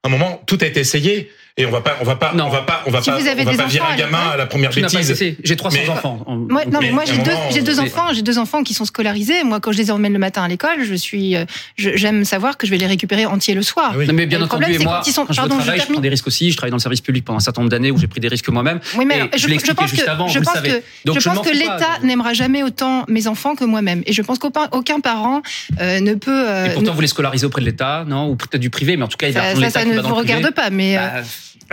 À 0.04 0.08
un 0.08 0.12
moment, 0.12 0.42
tout 0.48 0.58
a 0.62 0.66
été 0.66 0.80
essayé 0.80 1.32
et 1.58 1.66
on 1.66 1.72
va 1.72 1.82
pas, 1.82 1.98
on 2.02 2.06
va 2.06 2.16
pas, 2.16 2.34
Non. 2.34 2.46
on 2.46 2.50
va 2.50 2.62
pas, 2.62 2.82
on 2.86 2.92
va 2.92 3.02
Si 3.02 3.10
pas, 3.10 3.18
vous 3.18 3.28
avez 3.28 3.42
on 3.42 3.46
va 3.46 3.52
des 3.52 3.58
pas 3.58 3.66
virer 3.66 3.82
enfants 3.84 3.92
un 3.92 3.94
à 3.94 3.98
gamin 3.98 4.30
à 4.34 4.38
la 4.38 4.46
première 4.46 4.72
bêtise. 4.72 5.36
J'ai 5.44 5.56
300 5.56 5.80
Mais- 5.84 5.90
enfants. 5.90 6.24
En- 6.26 6.36
Moi, 6.38 6.64
non, 6.66 6.80
mais 6.80 6.88
Mais 6.88 6.92
moi 6.94 7.04
j'ai 7.06 7.20
un 7.20 7.24
deux, 7.24 7.32
j'ai 7.54 7.62
deux 7.62 7.80
enfants, 7.80 8.14
j'ai 8.14 8.22
deux 8.22 8.38
enfants 8.38 8.64
qui 8.64 8.74
sont 8.74 8.86
scolarisés. 8.86 9.44
Moi, 9.44 9.60
quand 9.60 9.72
je 9.72 9.78
les 9.78 9.92
emmène 9.92 10.14
le 10.14 10.20
matin 10.20 10.44
à 10.44 10.48
l'école, 10.48 10.84
je 10.84 10.94
suis, 10.96 11.36
euh, 11.36 11.46
j'aime 11.78 12.24
savoir 12.26 12.58
que 12.58 12.66
je 12.66 12.72
vais 12.72 12.78
les 12.78 12.88
récupérer 12.88 13.26
entiers 13.26 13.54
le 13.54 13.62
soir. 13.64 13.94
Oui. 13.98 14.08
Non, 14.08 14.14
mais 14.14 14.24
Et 14.24 14.26
bien 14.28 14.40
le 14.40 14.46
entendu, 14.46 14.62
problème, 14.64 14.82
et 14.82 14.84
moi, 14.84 15.00
quand 15.04 15.08
ils 15.10 15.14
sont- 15.14 15.26
quand 15.26 15.34
je 15.34 15.38
pardon, 15.38 15.56
je 15.58 15.62
travaille, 15.62 15.82
je, 15.82 15.92
prends 15.92 16.02
des 16.02 16.10
risques 16.10 16.28
aussi. 16.28 16.52
Je 16.52 16.58
travaille 16.58 16.72
dans 16.72 16.78
le 16.78 16.82
service 16.82 17.02
public 17.02 17.26
pendant 17.26 17.38
un 17.38 17.42
certain 17.42 17.62
nombre 17.62 17.72
d'années 17.72 17.92
où 17.92 17.98
j'ai 17.98 18.08
pris 18.08 18.20
des 18.20 18.28
risques 18.28 18.50
moi-même. 18.50 18.80
Oui, 18.98 19.06
mais 19.06 19.16
alors, 19.16 19.28
je 19.36 19.48
pense 19.74 19.90
juste 19.90 20.06
que, 20.06 20.10
avant, 20.10 20.28
je 20.28 20.40
pense 20.40 20.60
que, 20.62 20.82
Donc, 21.06 21.16
je 21.16 21.20
je 21.20 21.26
pense 21.30 21.36
m'en 21.38 21.42
que 21.44 21.50
fous 21.50 21.56
l'État 21.56 22.00
n'aimera 22.04 22.34
jamais 22.34 22.64
autant 22.64 23.04
mes 23.08 23.28
enfants 23.28 23.56
que 23.56 23.66
moi-même. 23.66 24.04
Et 24.06 24.14
je 24.14 24.22
pense 24.22 24.40
qu'aucun 24.40 24.68
aucun 24.72 25.00
parent 25.00 25.42
euh, 25.80 26.00
ne 26.00 26.14
peut. 26.16 26.32
euh, 26.50 26.66
Et 26.68 26.74
pourtant, 26.74 26.94
vous 26.94 27.02
les 27.02 27.08
scolarisez 27.08 27.46
auprès 27.46 27.62
de 27.62 27.66
l'État, 27.66 28.06
non? 28.08 28.30
Ou 28.30 28.36
peut-être 28.36 28.62
du 28.62 28.70
privé, 28.70 28.96
mais 28.98 29.04
en 29.04 29.08
tout 29.08 29.18
cas, 29.18 29.28
il 29.28 29.34
va 29.34 29.70
ça, 29.70 29.86
ne 29.86 30.00
vous 30.00 30.16
regarde 30.16 30.50
pas, 30.52 30.70
mais. 30.70 30.98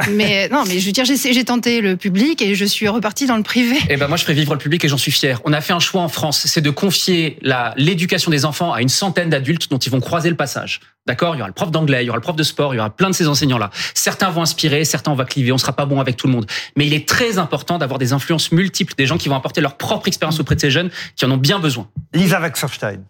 Euh, 0.00 0.04
Mais 0.12 0.48
non, 0.48 0.64
mais 0.66 0.78
je 0.78 0.86
veux 0.86 0.92
dire, 0.92 1.04
j'ai 1.04 1.16
j'ai 1.16 1.44
tenté 1.44 1.80
le 1.80 1.96
public 1.96 2.42
et 2.42 2.54
je 2.54 2.64
suis 2.64 2.88
repartie 2.88 3.26
dans 3.26 3.36
le 3.36 3.42
privé. 3.42 3.76
Eh 3.88 3.96
ben 3.96 4.08
moi, 4.08 4.16
je 4.16 4.22
ferai 4.22 4.34
vivre 4.34 4.52
le 4.52 4.58
public 4.58 4.84
et 4.84 4.88
j'en 4.88 4.96
suis 4.96 5.12
fier. 5.12 5.40
On 5.44 5.52
a 5.52 5.60
fait 5.60 5.72
un 5.72 5.80
choix 5.80 6.02
en 6.02 6.08
France, 6.08 6.46
c'est 6.46 6.60
de 6.60 6.70
confier 6.70 7.38
l'éducation 7.76 8.30
des 8.30 8.44
enfants 8.44 8.72
à 8.72 8.82
une 8.82 8.88
centaine 8.88 9.30
d'adultes 9.30 9.70
dont 9.70 9.78
ils 9.78 9.90
vont 9.90 10.00
croiser 10.00 10.30
le 10.30 10.36
passage. 10.36 10.80
D'accord? 11.06 11.34
Il 11.34 11.38
y 11.38 11.40
aura 11.40 11.48
le 11.48 11.54
prof 11.54 11.70
d'anglais, 11.70 12.04
il 12.04 12.06
y 12.06 12.10
aura 12.10 12.18
le 12.18 12.22
prof 12.22 12.36
de 12.36 12.42
sport, 12.42 12.74
il 12.74 12.76
y 12.76 12.80
aura 12.80 12.90
plein 12.90 13.08
de 13.08 13.14
ces 13.14 13.28
enseignants-là. 13.28 13.70
Certains 13.94 14.30
vont 14.30 14.42
inspirer, 14.42 14.84
certains 14.84 15.10
on 15.10 15.14
va 15.14 15.24
cliver, 15.24 15.52
on 15.52 15.58
sera 15.58 15.72
pas 15.72 15.86
bon 15.86 16.00
avec 16.00 16.16
tout 16.16 16.26
le 16.26 16.34
monde. 16.34 16.46
Mais 16.76 16.86
il 16.86 16.92
est 16.92 17.08
très 17.08 17.38
important 17.38 17.78
d'avoir 17.78 17.98
des 17.98 18.12
influences 18.12 18.52
multiples, 18.52 18.94
des 18.96 19.06
gens 19.06 19.16
qui 19.16 19.28
vont 19.28 19.36
apporter 19.36 19.60
leur 19.60 19.76
propre 19.76 20.08
expérience 20.08 20.38
auprès 20.38 20.54
de 20.54 20.60
ces 20.60 20.70
jeunes 20.70 20.90
qui 21.16 21.24
en 21.24 21.30
ont 21.30 21.38
bien 21.38 21.58
besoin. 21.58 21.88
Lisa 22.12 22.40
Waxerstein. 22.40 23.00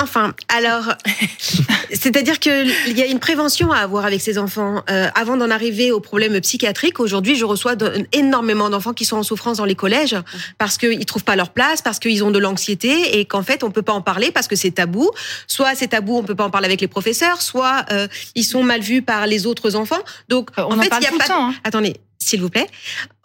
Enfin, 0.00 0.34
alors, 0.48 0.94
c'est-à-dire 1.92 2.38
qu'il 2.40 2.72
y 2.96 3.02
a 3.02 3.06
une 3.06 3.18
prévention 3.18 3.72
à 3.72 3.78
avoir 3.78 4.04
avec 4.04 4.20
ces 4.20 4.38
enfants. 4.38 4.82
Euh, 4.90 5.08
avant 5.14 5.36
d'en 5.36 5.50
arriver 5.50 5.92
aux 5.92 6.00
problèmes 6.00 6.40
psychiatriques, 6.40 7.00
aujourd'hui, 7.00 7.36
je 7.36 7.44
reçois 7.44 7.76
de- 7.76 8.06
énormément 8.12 8.70
d'enfants 8.70 8.92
qui 8.92 9.04
sont 9.04 9.16
en 9.16 9.22
souffrance 9.22 9.58
dans 9.58 9.64
les 9.64 9.74
collèges 9.74 10.16
parce 10.58 10.78
qu'ils 10.78 11.04
trouvent 11.06 11.24
pas 11.24 11.36
leur 11.36 11.50
place, 11.50 11.82
parce 11.82 11.98
qu'ils 11.98 12.24
ont 12.24 12.30
de 12.30 12.38
l'anxiété 12.38 13.18
et 13.18 13.24
qu'en 13.24 13.42
fait, 13.42 13.62
on 13.64 13.70
peut 13.70 13.82
pas 13.82 13.92
en 13.92 14.02
parler 14.02 14.30
parce 14.32 14.48
que 14.48 14.56
c'est 14.56 14.70
tabou. 14.72 15.10
Soit 15.46 15.74
c'est 15.74 15.88
tabou, 15.88 16.16
on 16.16 16.22
peut 16.22 16.34
pas 16.34 16.44
en 16.44 16.50
parler 16.50 16.66
avec 16.66 16.80
les 16.80 16.88
professeurs, 16.88 17.42
soit 17.42 17.84
euh, 17.90 18.08
ils 18.34 18.44
sont 18.44 18.62
mal 18.62 18.80
vus 18.80 19.02
par 19.02 19.26
les 19.26 19.46
autres 19.46 19.76
enfants. 19.76 20.02
Donc, 20.28 20.50
Euh, 20.58 20.62
on 20.62 20.72
en 20.72 20.78
en 20.78 20.82
fait, 20.82 20.88
parle 20.88 21.02
il 21.02 21.10
y 21.12 21.14
a 21.14 21.18
pas. 21.18 21.26
temps, 21.26 21.48
hein. 21.50 21.54
Attendez. 21.64 21.96
S'il 22.22 22.40
vous 22.40 22.50
plaît, 22.50 22.66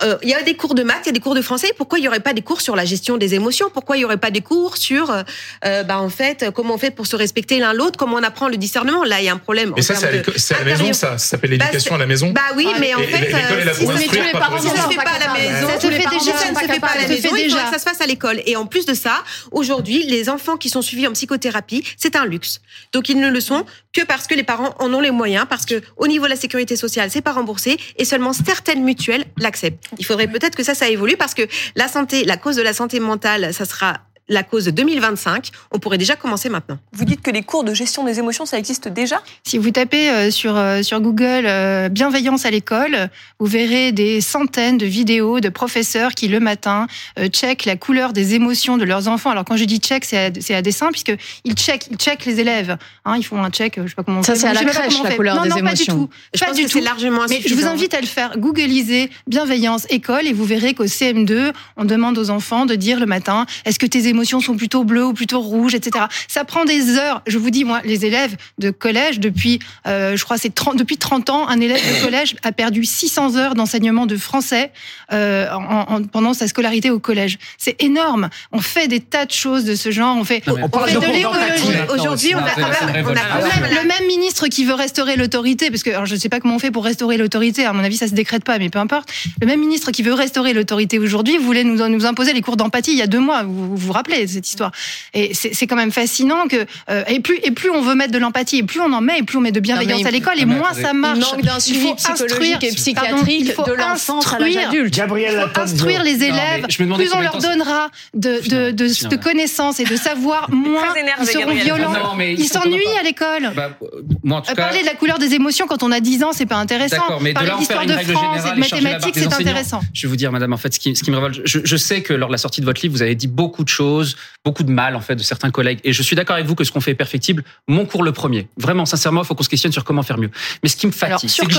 Euh, 0.03 0.15
il 0.21 0.29
y 0.29 0.35
a 0.35 0.43
des 0.43 0.53
cours 0.55 0.75
de 0.75 0.83
maths, 0.83 0.99
il 1.05 1.07
y 1.07 1.09
a 1.09 1.11
des 1.13 1.19
cours 1.19 1.33
de 1.33 1.41
français. 1.41 1.73
Pourquoi 1.75 1.97
il 1.97 2.03
y 2.05 2.07
aurait 2.07 2.19
pas 2.19 2.33
des 2.33 2.43
cours 2.43 2.61
sur 2.61 2.75
la 2.75 2.85
gestion 2.85 3.17
des 3.17 3.33
émotions? 3.33 3.71
Pourquoi 3.73 3.97
il 3.97 4.01
y 4.01 4.05
aurait 4.05 4.17
pas 4.19 4.29
des 4.29 4.41
cours 4.41 4.77
sur, 4.77 5.09
euh, 5.09 5.23
euh, 5.65 5.81
bah 5.83 5.97
en 5.99 6.09
fait, 6.09 6.51
comment 6.53 6.75
on 6.75 6.77
fait 6.77 6.91
pour 6.91 7.07
se 7.07 7.15
respecter 7.15 7.57
l'un 7.57 7.73
l'autre 7.73 7.97
Comment 7.97 8.17
on 8.17 8.21
apprend 8.23 8.47
le 8.47 8.57
discernement? 8.57 9.03
Là, 9.03 9.21
il 9.21 9.25
y 9.25 9.29
a 9.29 9.33
un 9.33 9.37
problème. 9.37 9.73
Et 9.75 9.79
en 9.79 9.81
ça, 9.83 9.95
c'est 9.95 10.05
à 10.05 10.57
à 10.57 10.59
la 10.59 10.65
maison, 10.65 10.93
ça. 10.93 11.17
Ça 11.17 11.29
s'appelle 11.29 11.49
l'éducation 11.49 11.95
à 11.95 11.97
la 11.97 12.05
maison. 12.05 12.29
Bah 12.31 12.41
oui, 12.55 12.67
mais 12.79 12.93
en 12.93 12.99
fait, 12.99 13.25
si- 13.27 13.33
mais 13.33 13.63
ça 13.63 13.69
ne 13.71 13.73
se 13.73 14.09
fait 14.11 14.31
pas 14.33 14.45
à 14.45 15.19
la 15.19 15.33
maison. 15.33 15.67
Ça 15.67 15.79
se 15.81 15.87
fait 15.87 15.97
déjà, 15.97 16.37
Ça 16.37 16.51
ne 16.51 16.55
se 16.55 16.71
fait 16.73 16.79
pas 16.79 16.87
à 16.87 16.95
la 16.95 17.01
ça 17.01 17.07
se 17.07 17.13
maison. 17.13 17.15
fait 17.15 17.17
Il 17.17 17.21
faudrait 17.29 17.43
déjà. 17.43 17.63
que 17.63 17.69
ça 17.71 17.79
se 17.79 17.83
fasse 17.89 18.01
à 18.01 18.05
l'école. 18.05 18.41
Et 18.45 18.55
en 18.55 18.67
plus 18.67 18.85
de 18.85 18.93
ça, 18.93 19.23
aujourd'hui, 19.51 20.03
les 20.03 20.29
enfants 20.29 20.57
qui 20.57 20.69
sont 20.69 20.81
suivis 20.83 21.07
en 21.07 21.13
psychothérapie, 21.13 21.83
c'est 21.97 22.15
un 22.15 22.25
luxe. 22.25 22.61
Donc 22.93 23.09
ils 23.09 23.19
ne 23.19 23.29
le 23.29 23.41
sont 23.41 23.65
que 23.93 24.03
parce 24.05 24.27
que 24.27 24.35
les 24.35 24.43
parents 24.43 24.75
en 24.79 24.93
ont 24.93 24.99
les 25.01 25.11
moyens, 25.11 25.45
parce 25.49 25.65
que 25.65 25.81
au 25.97 26.07
niveau 26.07 26.25
de 26.25 26.29
la 26.29 26.35
sécurité 26.35 26.75
sociale, 26.75 27.09
c'est 27.11 27.21
pas 27.21 27.31
remboursé 27.33 27.77
et 27.97 28.05
seulement 28.05 28.33
certaines 28.33 28.83
mutuelles 28.87 29.25
l'acceptent. 29.37 29.83
Il 29.99 30.05
faudrait 30.05 30.27
peut-être 30.27 30.55
que 30.55 30.63
ça, 30.63 30.73
ça 30.73 30.89
évolue 30.89 31.17
parce 31.17 31.33
que 31.33 31.43
la 31.75 31.87
santé, 31.87 32.23
la 32.23 32.37
cause 32.37 32.55
de 32.55 32.63
la 32.63 32.73
santé 32.73 32.99
mentale, 32.99 33.53
ça 33.53 33.65
sera 33.65 34.01
la 34.29 34.43
cause 34.43 34.65
de 34.65 34.71
2025. 34.71 35.49
On 35.71 35.79
pourrait 35.79 35.97
déjà 35.97 36.15
commencer 36.15 36.49
maintenant. 36.49 36.77
Vous 36.93 37.05
dites 37.05 37.21
que 37.21 37.31
les 37.31 37.43
cours 37.43 37.63
de 37.63 37.73
gestion 37.73 38.03
des 38.03 38.19
émotions, 38.19 38.45
ça 38.45 38.57
existe 38.57 38.87
déjà? 38.87 39.21
Si 39.43 39.57
vous 39.57 39.71
tapez 39.71 40.09
euh, 40.09 40.31
sur, 40.31 40.55
euh, 40.57 40.81
sur 40.83 40.99
Google 41.01 41.45
euh, 41.45 41.89
bienveillance 41.89 42.45
à 42.45 42.51
l'école, 42.51 43.09
vous 43.39 43.45
verrez 43.45 43.91
des 43.91 44.19
centaines 44.21 44.77
de 44.77 44.85
vidéos 44.85 45.39
de 45.39 45.49
professeurs 45.49 46.13
qui 46.13 46.27
le 46.27 46.39
matin 46.39 46.87
euh, 47.19 47.29
checkent 47.29 47.65
la 47.65 47.77
couleur 47.77 48.11
des 48.11 48.35
émotions 48.35 48.77
de 48.77 48.83
leurs 48.83 49.07
enfants. 49.07 49.29
Alors 49.29 49.45
quand 49.45 49.55
je 49.57 49.63
dis 49.63 49.77
check, 49.77 50.03
c'est 50.03 50.17
à, 50.17 50.29
c'est 50.39 50.55
à 50.55 50.61
dessein 50.61 50.89
puisque 50.91 51.13
ils 51.45 51.53
checkent, 51.53 51.87
ils 51.89 51.97
checkent 51.97 52.25
les 52.25 52.39
élèves. 52.41 52.75
Hein, 53.05 53.15
ils 53.17 53.23
font 53.23 53.41
un 53.41 53.49
check, 53.49 53.79
je 53.81 53.87
sais 53.87 53.95
pas 53.95 54.03
comment 54.03 54.19
on 54.19 54.23
Ça, 54.23 54.33
fait. 54.33 54.39
c'est 54.41 54.47
à 54.47 54.53
la 54.53 54.63
crèche, 54.65 55.01
la 55.03 55.15
couleur 55.15 55.35
non, 55.37 55.43
des 55.43 55.49
non, 55.49 55.55
pas 55.55 55.61
du 55.73 55.83
émotions. 55.83 55.93
tout. 55.95 56.09
Je 56.33 56.39
pas 56.41 56.47
pense 56.47 56.55
du 56.57 56.63
que 56.63 56.67
tout. 56.69 56.77
c'est 56.79 56.83
largement 56.83 57.21
Mais 57.29 57.39
je 57.45 57.53
vous 57.53 57.65
invite 57.65 57.93
à 57.93 58.01
le 58.01 58.07
faire. 58.07 58.37
Googliser 58.37 59.09
bienveillance 59.27 59.85
école 59.89 60.27
et 60.27 60.33
vous 60.33 60.43
verrez 60.45 60.73
qu'au 60.73 60.85
CM2, 60.85 61.53
on 61.77 61.85
demande 61.85 62.17
aux 62.17 62.29
enfants 62.29 62.65
de 62.65 62.75
dire 62.75 62.99
le 62.99 63.05
matin 63.05 63.45
est-ce 63.63 63.79
que 63.79 63.85
tes 63.85 63.99
émotions 64.07 64.16
sont 64.25 64.55
plutôt 64.55 64.83
bleues 64.83 65.05
ou 65.05 65.13
plutôt 65.13 65.39
rouges, 65.39 65.75
etc. 65.75 66.05
Ça 66.27 66.43
prend 66.43 66.65
des 66.65 66.97
heures. 66.97 67.21
Je 67.27 67.37
vous 67.37 67.49
dis, 67.49 67.63
moi, 67.63 67.81
les 67.85 68.05
élèves 68.05 68.35
de 68.57 68.71
collège, 68.71 69.19
depuis, 69.19 69.59
euh, 69.87 70.15
je 70.15 70.23
crois, 70.23 70.37
c'est 70.37 70.53
30, 70.53 70.77
depuis 70.77 70.97
30 70.97 71.29
ans, 71.29 71.47
un 71.47 71.59
élève 71.59 71.77
de 71.81 72.01
collège 72.03 72.35
a 72.43 72.51
perdu 72.51 72.85
600 72.85 73.35
heures 73.35 73.55
d'enseignement 73.55 74.05
de 74.05 74.17
français 74.17 74.71
euh, 75.13 75.47
en- 75.51 75.95
en- 75.95 76.03
pendant 76.03 76.33
sa 76.33 76.47
scolarité 76.47 76.89
au 76.91 76.99
collège. 76.99 77.37
C'est 77.57 77.81
énorme. 77.81 78.29
On 78.51 78.59
fait 78.61 78.87
des 78.87 78.99
tas 78.99 79.25
de 79.25 79.31
choses 79.31 79.63
de 79.65 79.75
ce 79.75 79.91
genre. 79.91 80.15
On 80.17 80.23
fait, 80.23 80.45
Non, 80.47 80.55
mais- 80.55 80.63
on 80.63 80.69
parle 80.69 80.89
fait 80.89 80.95
de 80.95 81.05
l'écologie. 81.13 81.77
Aujourd'hui, 81.93 82.35
on 82.35 82.39
a 82.39 82.49
C'est 82.55 82.61
quand 82.61 82.67
une 82.67 82.73
même, 82.73 82.75
on 82.85 82.89
a 82.89 82.91
révolte. 82.93 83.19
quand 83.31 83.37
Le 83.37 83.43
même 83.43 83.61
même, 83.61 83.81
le 83.83 83.87
même 83.87 84.07
ministre 84.07 84.47
qui 84.47 84.65
veut 84.65 84.73
restaurer 84.73 85.15
l'autorité, 85.15 85.69
parce 85.69 85.83
que 85.83 85.89
alors, 85.89 86.05
je 86.05 86.15
ne 86.15 86.19
sais 86.19 86.29
pas 86.29 86.39
comment 86.39 86.55
on 86.55 86.59
fait 86.59 86.71
pour 86.71 86.83
restaurer 86.85 87.17
l'autorité, 87.17 87.65
à 87.65 87.73
mon 87.73 87.83
avis 87.83 87.97
ça 87.97 88.07
se 88.07 88.13
décrète 88.13 88.43
pas, 88.43 88.57
mais 88.59 88.69
peu 88.69 88.79
importe. 88.79 89.09
Le 89.41 89.47
même 89.47 89.59
ministre 89.59 89.91
qui 89.91 90.03
veut 90.03 90.13
restaurer 90.13 90.53
l'autorité 90.53 90.99
aujourd'hui 90.99 91.37
voulait 91.37 91.63
nous, 91.63 91.87
nous 91.87 92.05
imposer 92.05 92.33
les 92.33 92.41
cours 92.41 92.57
d'empathie 92.57 92.91
il 92.91 92.97
y 92.97 93.01
a 93.01 93.07
deux 93.07 93.19
mois. 93.19 93.43
Vous 93.43 93.67
vous, 93.69 93.75
vous 93.75 93.91
rappelez 93.93 94.06
cette 94.27 94.47
histoire 94.47 94.71
Et 95.13 95.33
c'est 95.33 95.67
quand 95.67 95.75
même 95.75 95.91
fascinant 95.91 96.47
que 96.47 96.65
euh, 96.89 97.03
et 97.07 97.19
plus 97.19 97.37
et 97.43 97.51
plus 97.51 97.69
on 97.69 97.81
veut 97.81 97.95
mettre 97.95 98.11
de 98.13 98.17
l'empathie, 98.17 98.57
et 98.59 98.63
plus 98.63 98.79
on 98.81 98.91
en 98.93 99.01
met, 99.01 99.19
et 99.19 99.23
plus 99.23 99.37
on 99.37 99.41
met 99.41 99.51
de 99.51 99.59
bienveillance 99.59 100.05
à 100.05 100.11
l'école, 100.11 100.39
et 100.39 100.45
mais 100.45 100.55
moins 100.55 100.73
ça 100.73 100.91
Il 100.93 100.99
marche. 100.99 101.19
manque 101.19 101.41
d'un 101.41 101.57
Il 101.57 101.61
suivi 101.61 101.87
faut 101.87 101.95
psychologique 101.95 102.63
et 102.63 102.69
instruire- 102.69 102.95
pardon, 102.95 103.15
psychiatrique 103.17 103.41
il 103.41 103.51
faut 103.53 103.63
de 103.63 103.71
à 103.73 103.75
l'âge 103.75 103.97
instruire- 104.09 104.67
adulte. 104.69 104.93
Gabriel 104.93 105.31
il 105.33 105.39
faut 105.41 105.47
Latonne, 105.47 105.63
instruire 105.63 106.03
les 106.03 106.23
élèves. 106.23 106.65
je 106.69 106.81
me 106.81 106.85
demandais 106.87 107.05
plus 107.05 107.13
on 107.15 107.21
leur 107.21 107.37
donnera 107.37 107.89
de, 108.13 108.41
de, 108.49 108.71
de, 108.71 108.87
Putain, 108.87 109.07
de 109.09 109.15
ouais. 109.15 109.21
connaissances 109.21 109.79
et 109.79 109.83
de 109.85 109.95
savoir, 109.95 110.49
moins 110.51 110.93
énervé, 110.95 111.23
ils 111.23 111.27
seront 111.27 111.39
Gabriel. 111.39 111.63
violents. 111.65 111.91
Non, 111.91 112.15
mais 112.17 112.33
Ils 112.33 112.47
s'ennuient 112.47 112.97
à 112.99 113.03
l'école. 113.03 113.51
Bah, 113.55 113.71
euh, 113.81 113.87
moi, 114.23 114.37
en 114.39 114.41
tout 114.41 114.47
cas, 114.53 114.55
Parler 114.67 114.81
de 114.81 114.85
la 114.85 114.93
couleur 114.95 115.19
des 115.19 115.33
émotions 115.33 115.67
quand 115.67 115.83
on 115.83 115.91
a 115.91 115.99
10 115.99 116.23
ans, 116.23 116.31
c'est 116.33 116.45
pas 116.45 116.55
intéressant. 116.57 117.03
Mais 117.21 117.33
Parler 117.33 117.51
d'histoire 117.59 117.85
de 117.85 117.93
France 117.93 118.41
et 118.45 118.55
de 118.55 118.59
mathématiques, 118.59 119.15
c'est 119.15 119.33
intéressant. 119.33 119.81
Je 119.93 120.03
vais 120.03 120.09
vous 120.09 120.15
dire, 120.15 120.31
madame, 120.31 120.53
en 120.53 120.57
fait, 120.57 120.73
ce 120.73 120.79
qui, 120.79 120.95
ce 120.95 121.03
qui 121.03 121.11
me 121.11 121.15
révolte, 121.17 121.41
je, 121.45 121.59
je 121.63 121.77
sais 121.77 122.01
que 122.01 122.13
lors 122.13 122.29
de 122.29 122.33
la 122.33 122.37
sortie 122.37 122.61
de 122.61 122.65
votre 122.65 122.81
livre, 122.81 122.93
vous 122.93 123.01
avez 123.01 123.15
dit 123.15 123.27
beaucoup 123.27 123.63
de 123.63 123.69
choses, 123.69 123.96
beaucoup 124.43 124.63
de 124.63 124.71
mal, 124.71 124.95
en 124.95 125.01
fait, 125.01 125.15
de 125.15 125.23
certains 125.23 125.51
collègues. 125.51 125.79
Et 125.83 125.93
je 125.93 126.03
suis 126.03 126.15
d'accord 126.15 126.35
avec 126.35 126.47
vous 126.47 126.55
que 126.55 126.63
ce 126.63 126.71
qu'on 126.71 126.81
fait 126.81 126.91
est 126.91 126.95
perfectible. 126.95 127.43
Mon 127.67 127.85
cours 127.85 128.03
le 128.03 128.11
premier. 128.11 128.47
Vraiment, 128.57 128.85
sincèrement, 128.85 129.21
il 129.21 129.25
faut 129.25 129.35
qu'on 129.35 129.43
se 129.43 129.49
questionne 129.49 129.71
sur 129.71 129.83
comment 129.83 130.03
faire 130.03 130.17
mieux. 130.17 130.31
Mais 130.63 130.69
ce 130.69 130.75
qui 130.75 130.87
me 130.87 130.91
fatigue, 130.91 131.29
c'est 131.29 131.45
que 131.45 131.53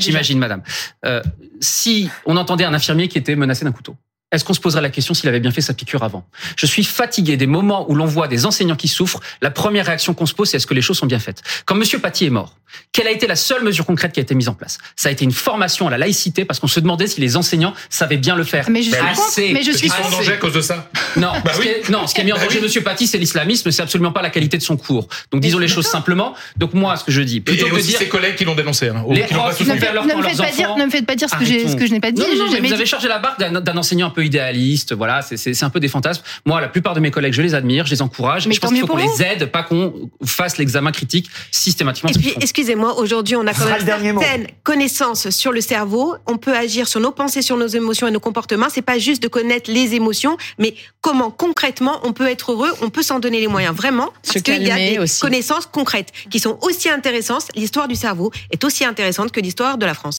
j'imagine, 0.00 0.38
madame, 0.38 0.62
euh, 1.04 1.22
si 1.60 2.08
on 2.26 2.36
entendait 2.36 2.64
un 2.64 2.74
infirmier 2.74 3.08
qui 3.08 3.18
était 3.18 3.36
menacé 3.36 3.64
d'un 3.64 3.72
couteau, 3.72 3.96
est-ce 4.32 4.44
qu'on 4.44 4.54
se 4.54 4.60
poserait 4.60 4.80
la 4.80 4.90
question 4.90 5.14
s'il 5.14 5.28
avait 5.28 5.40
bien 5.40 5.50
fait 5.50 5.60
sa 5.60 5.74
piqûre 5.74 6.02
avant? 6.02 6.24
Je 6.56 6.66
suis 6.66 6.84
fatigué 6.84 7.36
des 7.36 7.46
moments 7.46 7.88
où 7.90 7.94
l'on 7.94 8.06
voit 8.06 8.28
des 8.28 8.46
enseignants 8.46 8.76
qui 8.76 8.88
souffrent. 8.88 9.20
La 9.42 9.50
première 9.50 9.86
réaction 9.86 10.14
qu'on 10.14 10.26
se 10.26 10.34
pose, 10.34 10.48
c'est 10.50 10.56
est-ce 10.56 10.66
que 10.66 10.74
les 10.74 10.82
choses 10.82 10.98
sont 10.98 11.06
bien 11.06 11.18
faites? 11.18 11.42
Quand 11.66 11.74
Monsieur 11.74 11.98
Paty 11.98 12.24
est 12.26 12.30
mort, 12.30 12.56
quelle 12.92 13.06
a 13.06 13.10
été 13.10 13.26
la 13.26 13.36
seule 13.36 13.62
mesure 13.62 13.84
concrète 13.84 14.12
qui 14.12 14.20
a 14.20 14.22
été 14.22 14.34
mise 14.34 14.48
en 14.48 14.54
place? 14.54 14.78
Ça 14.96 15.10
a 15.10 15.12
été 15.12 15.24
une 15.24 15.32
formation 15.32 15.86
à 15.86 15.90
la 15.90 15.98
laïcité 15.98 16.44
parce 16.46 16.58
qu'on 16.58 16.66
se 16.66 16.80
demandait 16.80 17.06
si 17.06 17.20
les 17.20 17.36
enseignants 17.36 17.74
savaient 17.90 18.16
bien 18.16 18.34
le 18.34 18.44
faire. 18.44 18.68
Mais 18.70 18.82
je 18.82 18.90
suis 18.90 18.98
Assez. 18.98 19.42
contre, 19.42 19.52
mais 19.54 19.62
je 19.62 19.70
suis 19.72 19.80
qu'ils 19.82 19.92
sont 19.92 20.02
en 20.02 20.10
danger 20.10 20.32
à 20.32 20.36
cause 20.38 20.54
de 20.54 20.62
ça? 20.62 20.88
Non, 21.16 21.32
Bah 21.44 21.52
ce 21.54 21.60
qui 21.60 21.68
est, 21.68 21.88
non, 21.90 22.06
ce 22.06 22.14
qui 22.14 22.22
a 22.22 22.24
mis 22.24 22.32
en 22.32 22.36
Bah 22.36 22.44
danger 22.44 22.58
oui. 22.58 22.64
Monsieur 22.64 22.80
Paty, 22.82 23.06
c'est 23.06 23.18
l'islamisme, 23.18 23.70
c'est 23.70 23.82
absolument 23.82 24.12
pas 24.12 24.22
la 24.22 24.30
qualité 24.30 24.56
de 24.56 24.62
son 24.62 24.78
cours. 24.78 25.08
Donc 25.30 25.42
disons 25.42 25.58
les 25.58 25.68
choses 25.68 25.86
simplement. 25.86 26.34
Donc 26.56 26.72
moi, 26.72 26.96
ce 26.96 27.04
que 27.04 27.12
je 27.12 27.20
dis, 27.20 27.40
plutôt 27.40 27.66
et 27.66 27.68
que 27.68 27.74
de 27.74 27.78
aussi 27.78 27.88
dire 27.88 27.98
ses 27.98 28.08
collègues 28.08 28.36
qui 28.36 28.46
l'ont 28.46 28.54
dénoncé. 28.54 28.88
Hein, 28.88 29.04
Les 29.10 29.26
qui 29.26 29.34
l'ont 29.34 29.42
pas 29.42 29.52
soutenu. 29.52 29.74
Ne 29.74 30.14
me 30.14 30.22
faites 30.22 30.36
pas 30.38 30.50
dire, 30.50 30.70
enfants. 30.70 30.78
ne 30.78 30.84
me 30.86 30.90
faites 30.90 31.06
pas 31.06 31.14
dire 31.14 31.28
ce 31.28 31.36
que 31.76 31.86
je 31.86 31.92
n'ai 31.92 32.00
pas 32.00 32.10
dit. 32.10 32.22
Non, 32.22 32.26
non, 32.46 32.46
mais 32.50 32.60
vous 32.60 32.72
avez 32.72 32.86
chargé 32.86 33.08
la 33.08 33.20
d'un 33.38 33.60
d'un 33.60 33.76
enseignant 33.76 34.06
un 34.08 34.10
peu 34.10 34.21
idéaliste. 34.22 34.94
Voilà, 34.94 35.22
c'est- 35.22 35.62
un 35.62 35.70
peu 35.70 35.80
des 35.80 35.88
fantasmes. 35.88 36.22
Moi, 36.44 36.60
la 36.60 36.68
plupart 36.68 36.94
de 36.94 37.00
mes 37.00 37.10
collègues, 37.10 37.34
je 37.34 37.42
les 37.42 37.54
admire, 37.54 37.86
je 37.86 37.90
les 37.92 38.02
encourage. 38.02 38.46
Mais 38.48 38.54
je 38.54 38.60
pense 38.60 38.70
qu'il 38.70 38.80
faut 38.80 38.86
qu'on 38.86 38.96
les 38.96 39.22
aide, 39.22 39.46
pas 39.46 39.62
qu'on 39.62 40.10
fasse 40.24 40.58
l'examen 40.58 40.90
critique 40.92 41.30
systématiquement. 41.50 42.10
Et 42.10 42.14
puis, 42.18 42.34
excusez-moi, 42.40 42.98
aujourd'hui, 42.98 43.36
on 43.36 43.46
a 43.46 43.54
quand 43.54 43.64
même 43.66 43.84
certaines 43.84 44.46
connaissances 44.62 45.30
sur 45.30 45.52
le 45.52 45.60
cerveau. 45.60 46.14
On 46.26 46.36
peut 46.38 46.54
agir 46.56 46.88
sur 46.88 47.00
nos 47.00 47.12
pensées, 47.12 47.42
sur 47.42 47.56
nos 47.56 47.66
émotions 47.66 48.06
et 48.08 48.10
nos 48.10 48.20
comportements. 48.20 48.66
C'est 48.70 48.82
pas 48.82 48.98
juste 48.98 49.22
de 49.22 49.28
connaître 49.28 49.70
les 49.70 49.94
émotions, 49.94 50.36
mais 50.58 50.74
comment 51.00 51.30
concrètement 51.30 52.00
on 52.04 52.12
peut 52.12 52.28
être 52.28 52.52
heureux, 52.52 52.70
on 52.82 52.90
peut 52.90 53.02
s'en 53.02 53.18
donner 53.18 53.40
les 53.40 53.46
moyens, 53.48 53.74
vraiment. 53.74 54.10
Parce 54.26 54.42
qu'il 54.42 54.62
y 54.62 54.70
a 54.70 54.76
des 54.76 54.98
aussi. 54.98 55.20
connaissances 55.20 55.66
concrètes 55.66 56.12
qui 56.30 56.40
sont 56.40 56.58
aussi 56.62 56.88
intéressantes. 56.88 57.46
L'histoire 57.54 57.88
du 57.88 57.94
cerveau 57.94 58.30
est 58.50 58.62
aussi 58.64 58.84
intéressante 58.84 59.32
que 59.32 59.40
l'histoire 59.40 59.78
de 59.78 59.86
la 59.86 59.94
France. 59.94 60.10